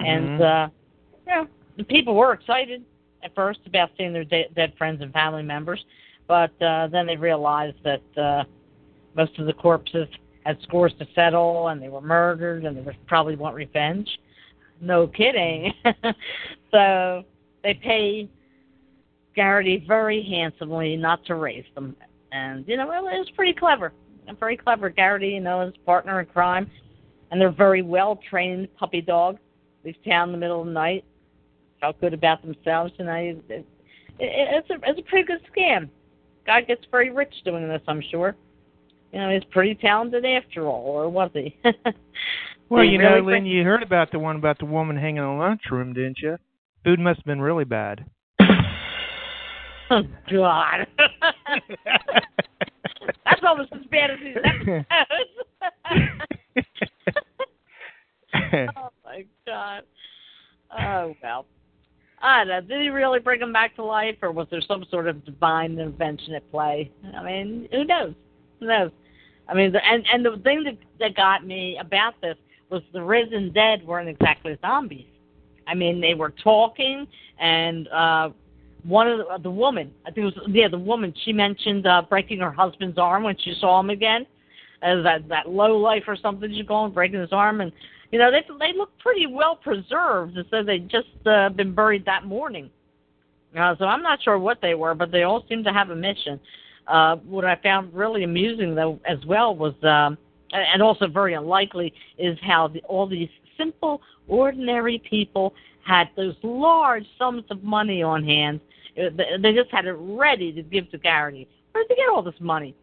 [0.00, 0.40] And, Mhm.
[0.40, 0.68] uh,
[1.26, 2.84] you know, the people were excited
[3.22, 5.84] at first about seeing their de- dead friends and family members.
[6.26, 8.44] But uh, then they realized that uh,
[9.14, 10.08] most of the corpses
[10.44, 14.08] had scores to settle and they were murdered and they probably want revenge.
[14.80, 15.72] No kidding.
[16.70, 17.24] so
[17.62, 18.28] they pay
[19.34, 21.94] Garrity very handsomely not to raise them.
[22.32, 23.92] And, you know, it was pretty clever.
[24.40, 24.88] very clever.
[24.88, 26.70] Garrity, you know, his partner in crime,
[27.30, 29.38] and they're very well trained puppy dogs.
[29.86, 31.04] Leaves town in the middle of the night.
[31.80, 33.20] Felt good about themselves, and I.
[33.20, 33.66] It, it,
[34.18, 35.88] it's a it's a pretty good scam.
[36.46, 38.36] Guy gets very rich doing this, I'm sure.
[39.12, 41.56] You know, he's pretty talented after all, or was he?
[42.68, 45.22] Well, you really know, Lynn, you heard about the one about the woman hanging in
[45.22, 46.36] the lunchroom, didn't you?
[46.84, 48.04] Food must have been really bad.
[49.88, 50.84] Oh God.
[53.24, 54.84] That's almost as bad as these episodes.
[58.76, 59.82] oh my God.
[60.78, 61.46] Oh well.
[62.22, 62.60] I don't know.
[62.62, 65.72] Did he really bring him back to life, or was there some sort of divine
[65.72, 66.90] intervention at play?
[67.14, 68.14] I mean, who knows?
[68.58, 68.90] Who knows?
[69.48, 72.36] I mean, the, and and the thing that that got me about this
[72.70, 75.06] was the risen dead weren't exactly zombies.
[75.66, 77.06] I mean, they were talking,
[77.38, 78.30] and uh
[78.84, 81.12] one of the, the woman, I think it was yeah, the woman.
[81.24, 84.26] She mentioned uh breaking her husband's arm when she saw him again,
[84.82, 87.72] as that that low life or something she's going breaking his arm, and
[88.10, 92.04] you know they they look pretty well preserved, as though they'd just uh, been buried
[92.04, 92.70] that morning.
[93.58, 95.96] Uh, so I'm not sure what they were, but they all seem to have a
[95.96, 96.38] mission.
[96.86, 100.18] Uh, what I found really amusing though as well was, um,
[100.52, 105.54] and also very unlikely, is how the, all these simple, ordinary people
[105.84, 108.60] had those large sums of money on hand.
[108.98, 111.48] Uh, They just had it ready to give to Garrity.
[111.72, 112.74] Where did they get all this money?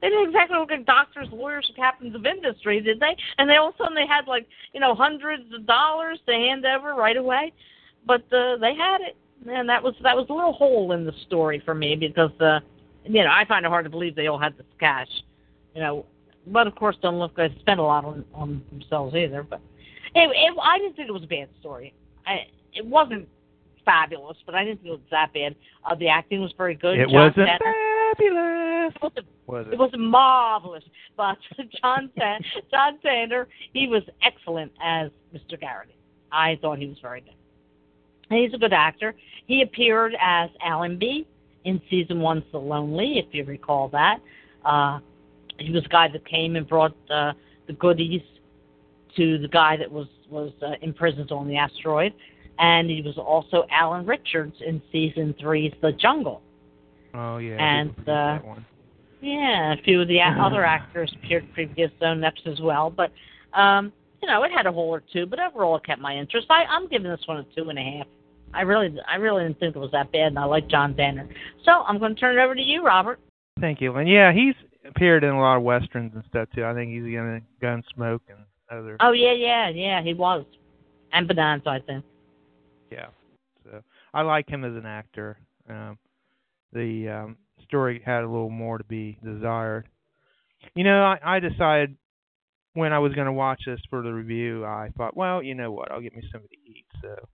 [0.00, 3.16] They didn't exactly look like doctors, lawyers, captains of industry, did they?
[3.38, 6.32] And they all of a sudden they had like you know hundreds of dollars to
[6.32, 7.52] hand over right away.
[8.06, 9.16] But uh, they had it,
[9.50, 12.60] and that was that was a little hole in the story for me because uh,
[13.04, 15.08] you know I find it hard to believe they all had this cash,
[15.74, 16.06] you know.
[16.46, 19.42] But of course, don't look like they spent a lot on on themselves either.
[19.42, 19.60] But
[20.14, 21.92] it, it, I didn't think it was a bad story.
[22.24, 23.28] I it wasn't
[23.84, 25.56] fabulous, but I didn't think it was that bad.
[25.84, 26.98] Uh, the acting was very good.
[26.98, 28.94] It John wasn't Tanner- fabulous.
[28.94, 30.84] It wasn't Was it was marvelous.
[31.16, 31.38] But
[31.82, 35.58] John Tan- John Tanner, he was excellent as Mr.
[35.58, 35.96] Garrity.
[36.32, 37.34] I thought he was very good.
[38.30, 39.14] And he's a good actor.
[39.46, 41.26] He appeared as Allenby
[41.64, 44.20] in season one's The Lonely, if you recall that.
[44.64, 45.00] Uh,
[45.58, 47.32] he was the guy that came and brought uh,
[47.66, 48.22] the goodies
[49.16, 52.12] to the guy that was was uh, imprisoned on the asteroid,
[52.58, 56.42] and he was also Alan Richards in season three's The Jungle.
[57.18, 57.56] Oh yeah.
[57.58, 58.60] And, I didn't forget uh.
[59.20, 63.10] Yeah, a few of the other actors appeared in previous zone eps as well, but
[63.52, 63.92] um,
[64.22, 66.46] you know, it had a hole or two, but overall it kept my interest.
[66.50, 68.06] I, I'm giving this one a two and a half.
[68.54, 71.28] I really, I really didn't think it was that bad, and I like John Dehner.
[71.64, 73.18] So I'm going to turn it over to you, Robert.
[73.60, 74.54] Thank you, and Yeah, he's
[74.86, 76.64] appeared in a lot of westerns and stuff too.
[76.64, 78.38] I think he's in Gunsmoke and
[78.70, 78.96] other.
[79.00, 80.44] Oh yeah, yeah, yeah, he was,
[81.12, 82.04] and Bonanza, I think.
[82.92, 83.08] Yeah.
[83.64, 83.82] So
[84.14, 85.36] I like him as an actor.
[85.68, 85.98] Um,
[86.72, 89.88] the um, story had a little more to be desired.
[90.74, 91.96] You know, I, I decided
[92.74, 95.72] when I was going to watch this for the review, I thought, well, you know
[95.72, 96.86] what, I'll get me something to eat.
[97.02, 97.28] So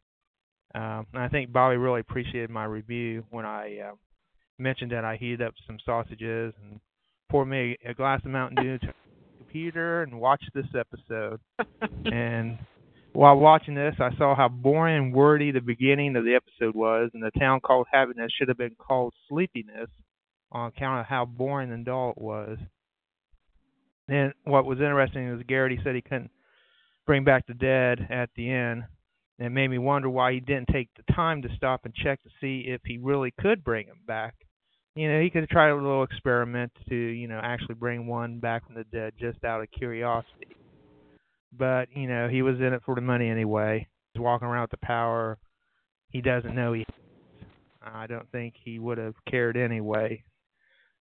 [0.74, 3.94] um, and I think Bobby really appreciated my review when I uh,
[4.58, 6.80] mentioned that I heated up some sausages and
[7.30, 11.40] poured me a glass of Mountain Dew to the computer and watched this episode.
[12.12, 12.58] and
[13.14, 17.10] while watching this, I saw how boring and wordy the beginning of the episode was,
[17.14, 19.88] and the town called Happiness should have been called Sleepiness
[20.50, 22.58] on account of how boring and dull it was.
[24.08, 26.30] And what was interesting was Garrity said he couldn't
[27.06, 28.84] bring back the dead at the end.
[29.38, 32.22] And it made me wonder why he didn't take the time to stop and check
[32.22, 34.34] to see if he really could bring him back.
[34.94, 38.66] You know, he could tried a little experiment to, you know, actually bring one back
[38.66, 40.56] from the dead just out of curiosity.
[41.56, 43.86] But, you know, he was in it for the money anyway.
[44.12, 45.38] He's walking around with the power
[46.14, 46.86] he doesn't know he
[47.82, 50.22] I don't think he would have cared anyway.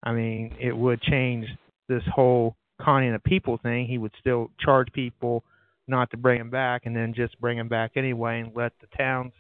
[0.04, 1.46] I mean, it would change
[1.88, 3.88] this whole conning of people thing.
[3.88, 5.46] He would still charge people
[5.88, 8.88] not to bring him back and then just bring him back anyway and let the
[8.98, 9.32] towns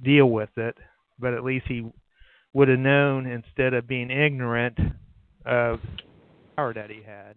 [0.00, 0.76] deal with it.
[1.18, 1.90] But at least he
[2.52, 4.78] would have known instead of being ignorant
[5.44, 6.02] of the
[6.56, 7.34] power that he had.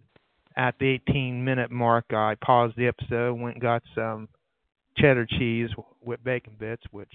[0.56, 4.28] At the 18 minute mark, I paused the episode, went and got some
[4.96, 5.68] cheddar cheese
[6.02, 7.12] with bacon bits, which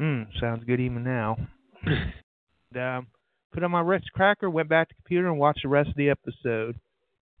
[0.00, 1.36] mm, sounds good even now.
[1.84, 3.06] and, um,
[3.52, 5.96] put on my Ritz cracker, went back to the computer, and watched the rest of
[5.96, 6.78] the episode.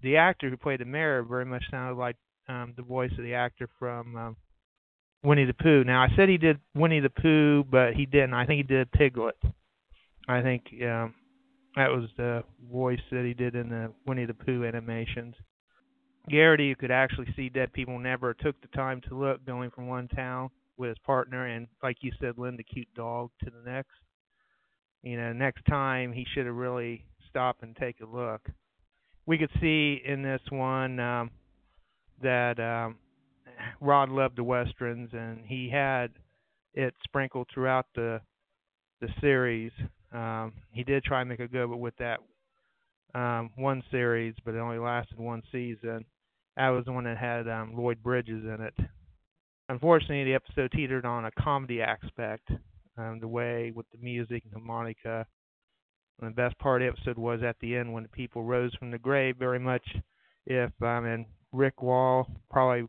[0.02, 2.16] The actor who played the mayor very much sounded like
[2.48, 4.36] um, the voice of the actor from um,
[5.22, 5.84] Winnie the Pooh.
[5.84, 8.34] Now I said he did Winnie the Pooh, but he didn't.
[8.34, 9.36] I think he did Piglet.
[10.28, 11.14] I think um,
[11.76, 15.34] that was the voice that he did in the Winnie the Pooh animations.
[16.28, 19.88] Garrity, you could actually see dead people never took the time to look, going from
[19.88, 23.70] one town with his partner and, like you said, Lynn, the cute dog to the
[23.70, 23.90] next.
[25.02, 28.48] You know, next time he should have really stopped and take a look.
[29.26, 31.30] we could see in this one um,
[32.22, 32.96] that um,
[33.80, 36.10] Rod loved the westerns, and he had
[36.74, 38.20] it sprinkled throughout the
[39.00, 39.72] the series.
[40.12, 42.20] Um, he did try and make a go, but with that
[43.14, 46.04] um, one series, but it only lasted one season.
[46.56, 48.74] That was the one that had um, Lloyd Bridges in it.
[49.68, 52.50] Unfortunately, the episode teetered on a comedy aspect,
[52.98, 55.26] um, the way with the music and harmonica.
[56.20, 58.74] And the best part of the episode was at the end when the people rose
[58.74, 59.36] from the grave.
[59.38, 59.82] Very much,
[60.46, 62.86] if um, and Rick Wall probably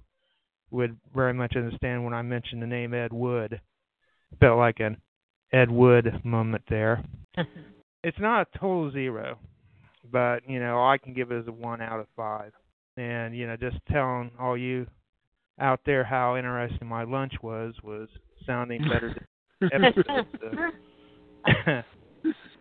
[0.72, 3.62] would very much understand when I mentioned the name Ed Wood.
[4.40, 4.98] Felt like an
[5.54, 7.04] Ed Wood moment there.
[8.04, 9.38] it's not a total zero,
[10.12, 12.52] but you know I can give it as a one out of five.
[12.98, 14.86] And you know, just telling all you
[15.60, 18.10] out there how interesting my lunch was was
[18.46, 19.16] sounding better
[19.62, 20.28] than episodes.
[20.42, 20.50] So.
[21.46, 21.84] Well,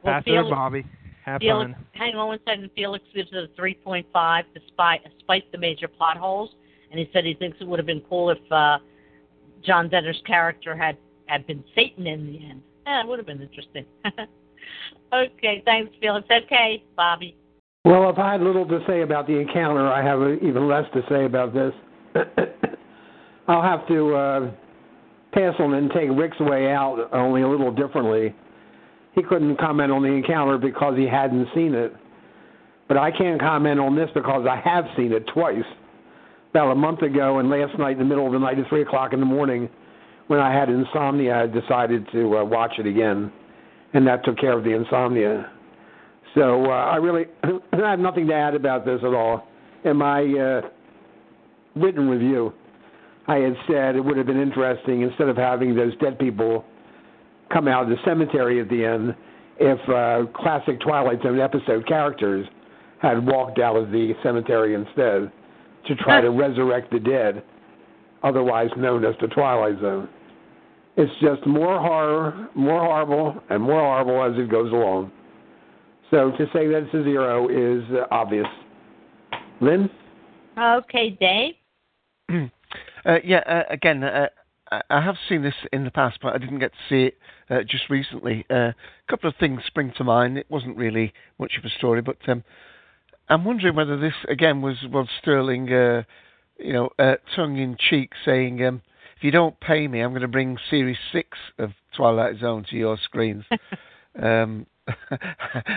[0.04, 0.86] Pass it to Felix- Bobby.
[1.24, 1.86] Have Felix, fun.
[1.92, 2.68] hang on one second.
[2.74, 6.50] Felix gives it a 3.5 despite, despite the major plot holes,
[6.90, 8.78] and he said he thinks it would have been cool if uh,
[9.64, 12.62] John Dehner's character had had been Satan in the end.
[12.86, 13.84] It would have been interesting.
[15.12, 16.26] okay, thanks, Felix.
[16.30, 17.36] Okay, Bobby.
[17.84, 21.02] Well, if I had little to say about the encounter, I have even less to
[21.08, 21.72] say about this.
[23.48, 24.50] I'll have to uh,
[25.32, 28.34] pass on and take Rick's way out only a little differently.
[29.14, 31.92] He couldn't comment on the encounter because he hadn't seen it.
[32.88, 35.64] But I can comment on this because I have seen it twice.
[36.50, 38.82] About a month ago and last night in the middle of the night at 3
[38.82, 39.68] o'clock in the morning
[40.32, 43.30] when I had insomnia, I decided to uh, watch it again.
[43.92, 45.52] And that took care of the insomnia.
[46.34, 49.46] So uh, I really I have nothing to add about this at all.
[49.84, 50.62] In my uh,
[51.76, 52.54] written review,
[53.26, 56.64] I had said it would have been interesting instead of having those dead people
[57.52, 59.14] come out of the cemetery at the end,
[59.60, 62.46] if uh, classic Twilight Zone episode characters
[63.02, 65.30] had walked out of the cemetery instead
[65.88, 67.42] to try to resurrect the dead,
[68.22, 70.08] otherwise known as the Twilight Zone.
[70.96, 75.10] It's just more horror, more horrible, and more horrible as it goes along.
[76.10, 78.46] So to say that it's a zero is uh, obvious.
[79.60, 79.88] Lynn?
[80.58, 81.54] Okay, Dave.
[83.04, 84.28] Uh, yeah, uh, again, uh,
[84.70, 87.18] I- I have seen this in the past, but I didn't get to see it
[87.50, 88.46] uh, just recently.
[88.48, 88.74] Uh, a
[89.08, 90.38] couple of things spring to mind.
[90.38, 92.44] It wasn't really much of a story, but um,
[93.28, 96.04] I'm wondering whether this again was Rod Serling, uh,
[96.58, 98.82] you know, uh, tongue in cheek, saying, um,
[99.22, 102.76] "If you don't pay me, I'm going to bring Series Six of Twilight Zone to
[102.76, 103.44] your screens."
[104.20, 104.66] um,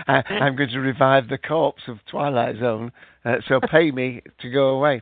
[0.08, 2.90] I, I'm going to revive the corpse of Twilight Zone,
[3.24, 5.00] uh, so pay me to go away.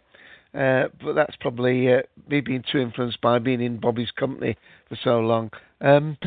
[0.55, 4.59] Uh, but that's probably uh, me being too influenced by being in Bobby's company
[4.91, 5.51] for so long.
[5.81, 6.19] Um,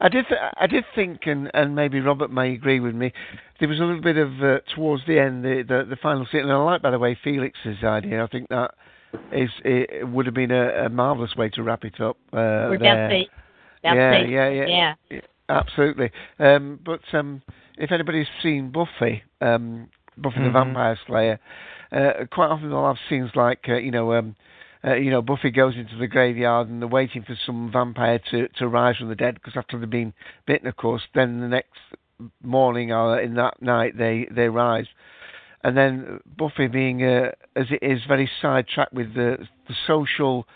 [0.00, 3.10] I did, th- I did think, and, and maybe Robert may agree with me.
[3.58, 6.42] There was a little bit of uh, towards the end, the, the the final scene,
[6.42, 8.22] and I like, by the way, Felix's idea.
[8.22, 8.74] I think that
[9.32, 12.16] is it would have been a, a marvelous way to wrap it up.
[12.32, 13.06] Uh, We're there.
[13.06, 13.24] about to
[13.82, 15.20] yeah, yeah, yeah, yeah.
[15.48, 16.10] absolutely.
[16.38, 17.42] Um, but um,
[17.78, 19.88] if anybody's seen Buffy, um,
[20.18, 20.52] Buffy the Mhm.
[20.52, 21.40] Vampire Slayer,
[21.92, 24.12] uh, quite often they'll have scenes like uh, you know.
[24.14, 24.36] Um,
[24.82, 28.48] uh, you know, Buffy goes into the graveyard and they're waiting for some vampire to,
[28.48, 30.14] to rise from the dead because after they've been
[30.46, 31.76] bitten, of course, then the next
[32.42, 34.86] morning or in that night they, they rise.
[35.62, 39.38] And then Buffy, being uh, as it is very sidetracked with the,
[39.68, 40.46] the social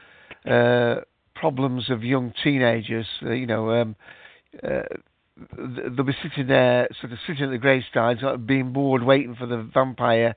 [0.48, 0.96] uh,
[1.34, 3.96] problems of young teenagers, uh, you know, um,
[4.62, 4.82] uh,
[5.56, 9.34] they'll be sitting there, sort of sitting at the graveside, sort of being bored, waiting
[9.34, 10.36] for the vampire.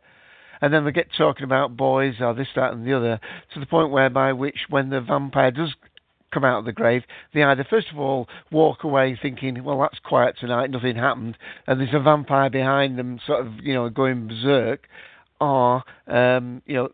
[0.60, 3.20] And then they get talking about boys or this, that, and the other,
[3.54, 5.74] to the point whereby which, when the vampire does
[6.38, 10.00] come out of the grave, they either first of all walk away thinking, well, that's
[10.00, 14.28] quiet tonight, nothing happened, and there's a vampire behind them, sort of, you know, going
[14.28, 14.88] berserk,
[15.42, 16.90] or um, you know,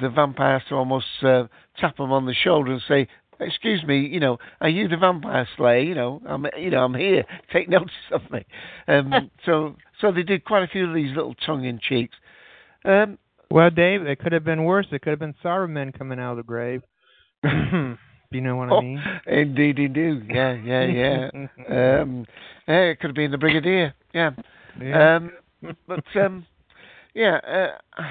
[0.00, 1.44] the vampire has to almost uh,
[1.78, 3.08] tap them on the shoulder and say.
[3.40, 5.80] Excuse me, you know, are you the vampire slayer?
[5.80, 7.24] You know, I'm, you know, I'm here.
[7.52, 8.46] Take notice of me.
[8.86, 12.14] Um, so, so they did quite a few of these little tongue in cheeks.
[12.84, 13.18] Um,
[13.50, 14.86] Well, Dave, it could have been worse.
[14.92, 16.82] It could have been Cybermen coming out of the grave.
[18.34, 19.02] you know what I Oh, mean?
[19.26, 20.22] indeed, you do.
[20.28, 21.30] Yeah, yeah, yeah.
[22.02, 22.26] um,
[22.68, 23.94] yeah, it could have been the Brigadier.
[24.12, 24.30] Yeah.
[24.80, 25.16] Yeah.
[25.16, 25.32] Um,
[25.86, 26.46] but um,
[27.14, 28.02] yeah, uh,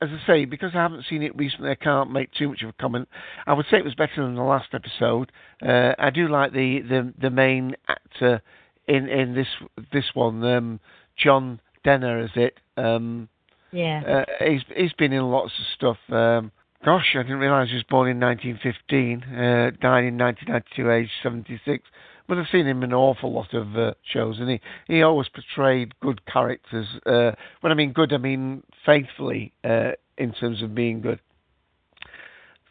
[0.00, 2.70] as I say, because I haven't seen it recently, I can't make too much of
[2.70, 3.08] a comment.
[3.46, 5.30] I would say it was better than the last episode.
[5.64, 8.42] Uh, I do like the, the the main actor
[8.88, 9.48] in in this
[9.92, 10.80] this one, um,
[11.16, 12.58] John Dehner, is it?
[12.76, 13.28] Um,
[13.70, 14.24] Yeah.
[14.40, 15.98] uh, he's he's been in lots of stuff.
[16.14, 16.50] Um,
[16.84, 21.84] Gosh, I didn't realise he was born in 1915, uh, died in 1992, age 76.
[22.26, 25.28] But I've seen him in an awful lot of uh, shows, and he, he always
[25.28, 26.86] portrayed good characters.
[27.06, 31.20] Uh, when I mean good, I mean faithfully uh, in terms of being good.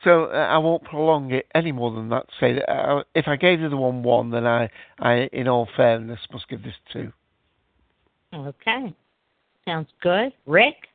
[0.04, 2.26] So uh, I won't prolong it any more than that.
[2.40, 5.70] Say that uh, if I gave you the one one, then I, I, in all
[5.78, 7.14] fairness, must give this two.
[8.34, 8.94] Okay.
[9.66, 10.34] Sounds good.
[10.46, 10.88] Rick?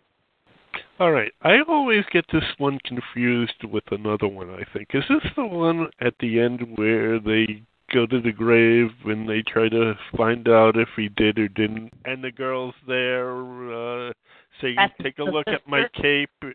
[0.99, 1.33] All right.
[1.43, 4.89] I always get this one confused with another one, I think.
[4.95, 9.43] Is this the one at the end where they go to the grave and they
[9.43, 11.93] try to find out if he did or didn't?
[12.07, 14.13] And the girl's there uh,
[14.61, 16.27] saying, That's Take a the look at my sister?
[16.43, 16.55] cape.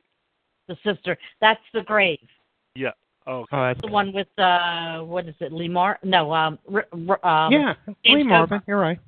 [0.68, 1.18] The sister.
[1.39, 2.20] That's the grave.
[2.76, 2.92] Yeah.
[3.28, 3.48] Okay.
[3.56, 5.54] Oh, that's The one with uh, what is it?
[5.54, 6.00] Lee Mar?
[6.04, 8.48] No, um, R- R- um yeah, James Lee Marvin.
[8.48, 8.64] Coburn.
[8.68, 9.00] You're right.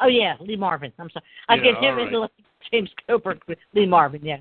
[0.00, 0.92] Oh yeah, Lee Marvin.
[0.98, 1.24] I'm sorry.
[1.48, 2.30] I Yeah, get him all into like
[2.72, 4.24] James Coburn with Lee Marvin.
[4.24, 4.38] Yeah.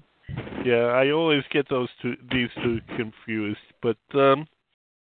[0.66, 4.48] Yeah, I always get those two these two confused, but um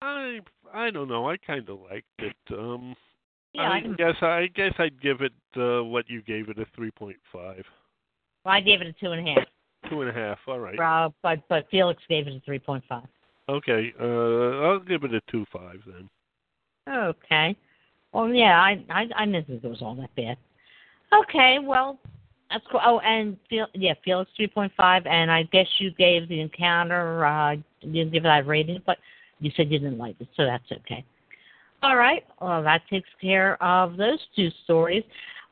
[0.02, 0.40] I
[0.74, 2.36] I don't know, I kind of liked it.
[2.52, 2.96] Um
[3.54, 6.66] Yeah, I I guess I guess I'd give it uh what you gave it a
[6.80, 7.16] 3.5.
[7.34, 7.56] Well,
[8.46, 9.48] I gave it a two and a half.
[9.90, 10.40] Two and a half.
[10.48, 10.80] All right.
[10.80, 13.08] Uh, but but Felix gave it a three point five.
[13.50, 13.94] Okay.
[14.00, 16.10] Uh I'll give it a two five then.
[16.88, 17.56] Okay.
[18.14, 20.38] Well, yeah, I I I didn't think it was all that bad.
[21.14, 22.00] Okay, well,
[22.52, 22.82] that's cool.
[22.84, 27.26] Oh, and yeah, Felix three point five, and I guess you gave the encounter.
[27.26, 28.98] Uh, you didn't give it that rating, but
[29.40, 31.04] you said you didn't like it, so that's okay.
[31.84, 32.24] All right.
[32.40, 35.04] Well, that takes care of those two stories.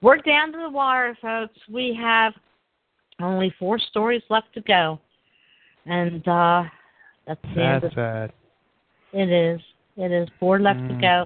[0.01, 1.57] We're down to the wire, folks.
[1.71, 2.33] We have
[3.19, 4.99] only four stories left to go,
[5.85, 6.63] and uh,
[7.25, 8.33] that's the end That's of sad.
[9.13, 9.61] it is.
[9.97, 11.01] It is four left to Mm.
[11.01, 11.25] go.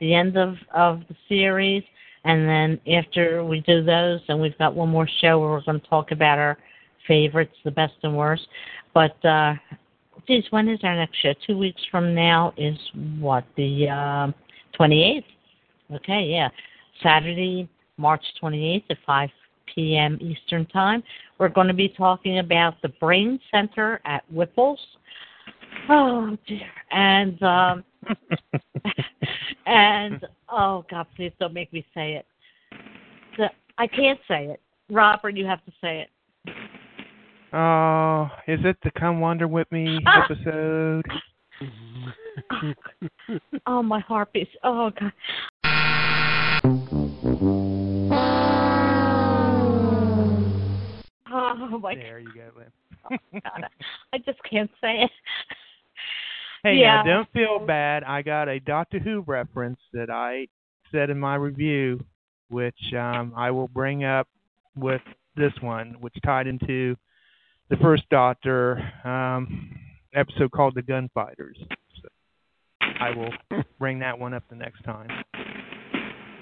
[0.00, 1.82] The end of of the series,
[2.28, 5.80] and then after we do those, and we've got one more show where we're going
[5.80, 6.58] to talk about our
[7.06, 8.46] favorites, the best and worst.
[8.92, 9.54] But uh,
[10.26, 11.32] geez, when is our next show?
[11.46, 12.76] Two weeks from now is
[13.18, 14.34] what the um,
[14.78, 15.24] 28th.
[15.94, 16.50] Okay, yeah,
[17.02, 17.66] Saturday,
[17.96, 19.30] March 28th at 5
[19.74, 20.18] p.m.
[20.20, 21.02] Eastern Time.
[21.38, 24.80] We're going to be talking about the Brain Center at Whipple's.
[25.88, 27.84] Oh dear, and um,
[29.66, 32.26] and oh God, please don't make me say it.
[33.36, 34.60] The, I can't say it.
[34.90, 36.08] Robert, you have to say it.
[37.52, 39.98] Oh, is it the Come Wander with Me
[40.30, 41.04] episode?
[43.66, 44.50] Oh, my heart beats.
[44.62, 45.12] Oh God.
[51.30, 53.20] Oh my There you go, Lynn.
[53.42, 53.64] God,
[54.12, 55.10] I just can't say it.
[56.68, 56.96] Hey, yeah.
[56.96, 58.04] now don't feel bad.
[58.04, 60.48] I got a Doctor Who reference that I
[60.92, 62.04] said in my review,
[62.50, 64.28] which um, I will bring up
[64.76, 65.00] with
[65.34, 66.94] this one, which tied into
[67.70, 69.78] the first Doctor um,
[70.14, 71.56] episode called "The Gunfighters."
[72.02, 72.08] So
[73.00, 73.32] I will
[73.78, 75.08] bring that one up the next time.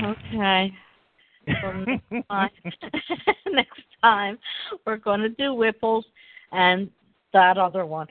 [0.02, 0.72] Okay.
[1.62, 2.50] So next time,
[3.52, 4.38] next time
[4.84, 6.02] we're going to do Whipples
[6.50, 6.90] and
[7.32, 8.08] that other one.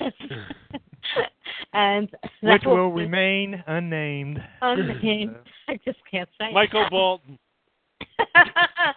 [1.72, 2.10] and
[2.42, 4.42] Which will be remain unnamed.
[4.62, 5.36] unnamed.
[5.68, 6.52] I just can't say.
[6.52, 7.38] Michael Bolton.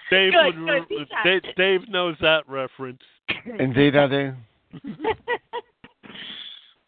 [0.10, 3.02] Dave Good, would, good, he's Dave, Dave knows that reference.
[3.60, 4.34] Indeed, I do.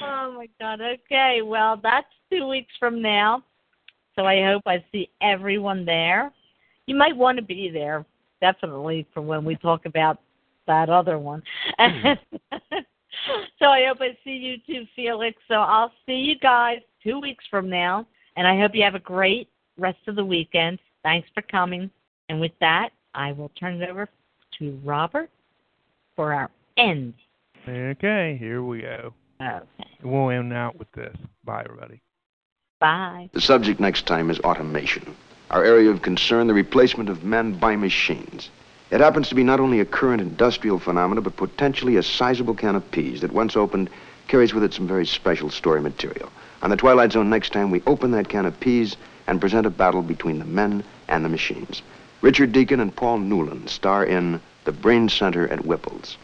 [0.01, 0.79] oh my god.
[0.81, 3.43] Okay, well that's two weeks from now.
[4.15, 6.31] So I hope I see everyone there.
[6.87, 8.05] You might want to be there,
[8.41, 10.19] definitely, for when we talk about
[10.67, 11.43] that other one.
[13.59, 15.37] so I hope I see you too, Felix.
[15.47, 18.07] So I'll see you guys two weeks from now.
[18.37, 20.79] And I hope you have a great rest of the weekend.
[21.03, 21.89] Thanks for coming.
[22.29, 24.09] And with that, I will turn it over
[24.59, 25.29] to Robert
[26.15, 27.13] for our end.
[27.67, 29.13] Okay, here we go.
[29.41, 29.89] Okay.
[30.03, 31.15] We'll end out with this.
[31.43, 32.01] Bye, everybody.
[32.79, 33.29] Bye.
[33.33, 35.15] The subject next time is automation.
[35.49, 38.49] Our area of concern, the replacement of men by machines.
[38.95, 42.77] It happens to be not only a current industrial phenomenon, but potentially a sizable can
[42.77, 43.89] of peas that, once opened,
[44.29, 46.31] carries with it some very special story material.
[46.61, 48.95] On the Twilight Zone next time, we open that can of peas
[49.27, 51.81] and present a battle between the men and the machines.
[52.21, 56.15] Richard Deacon and Paul Newlan star in The Brain Center at Whipple's.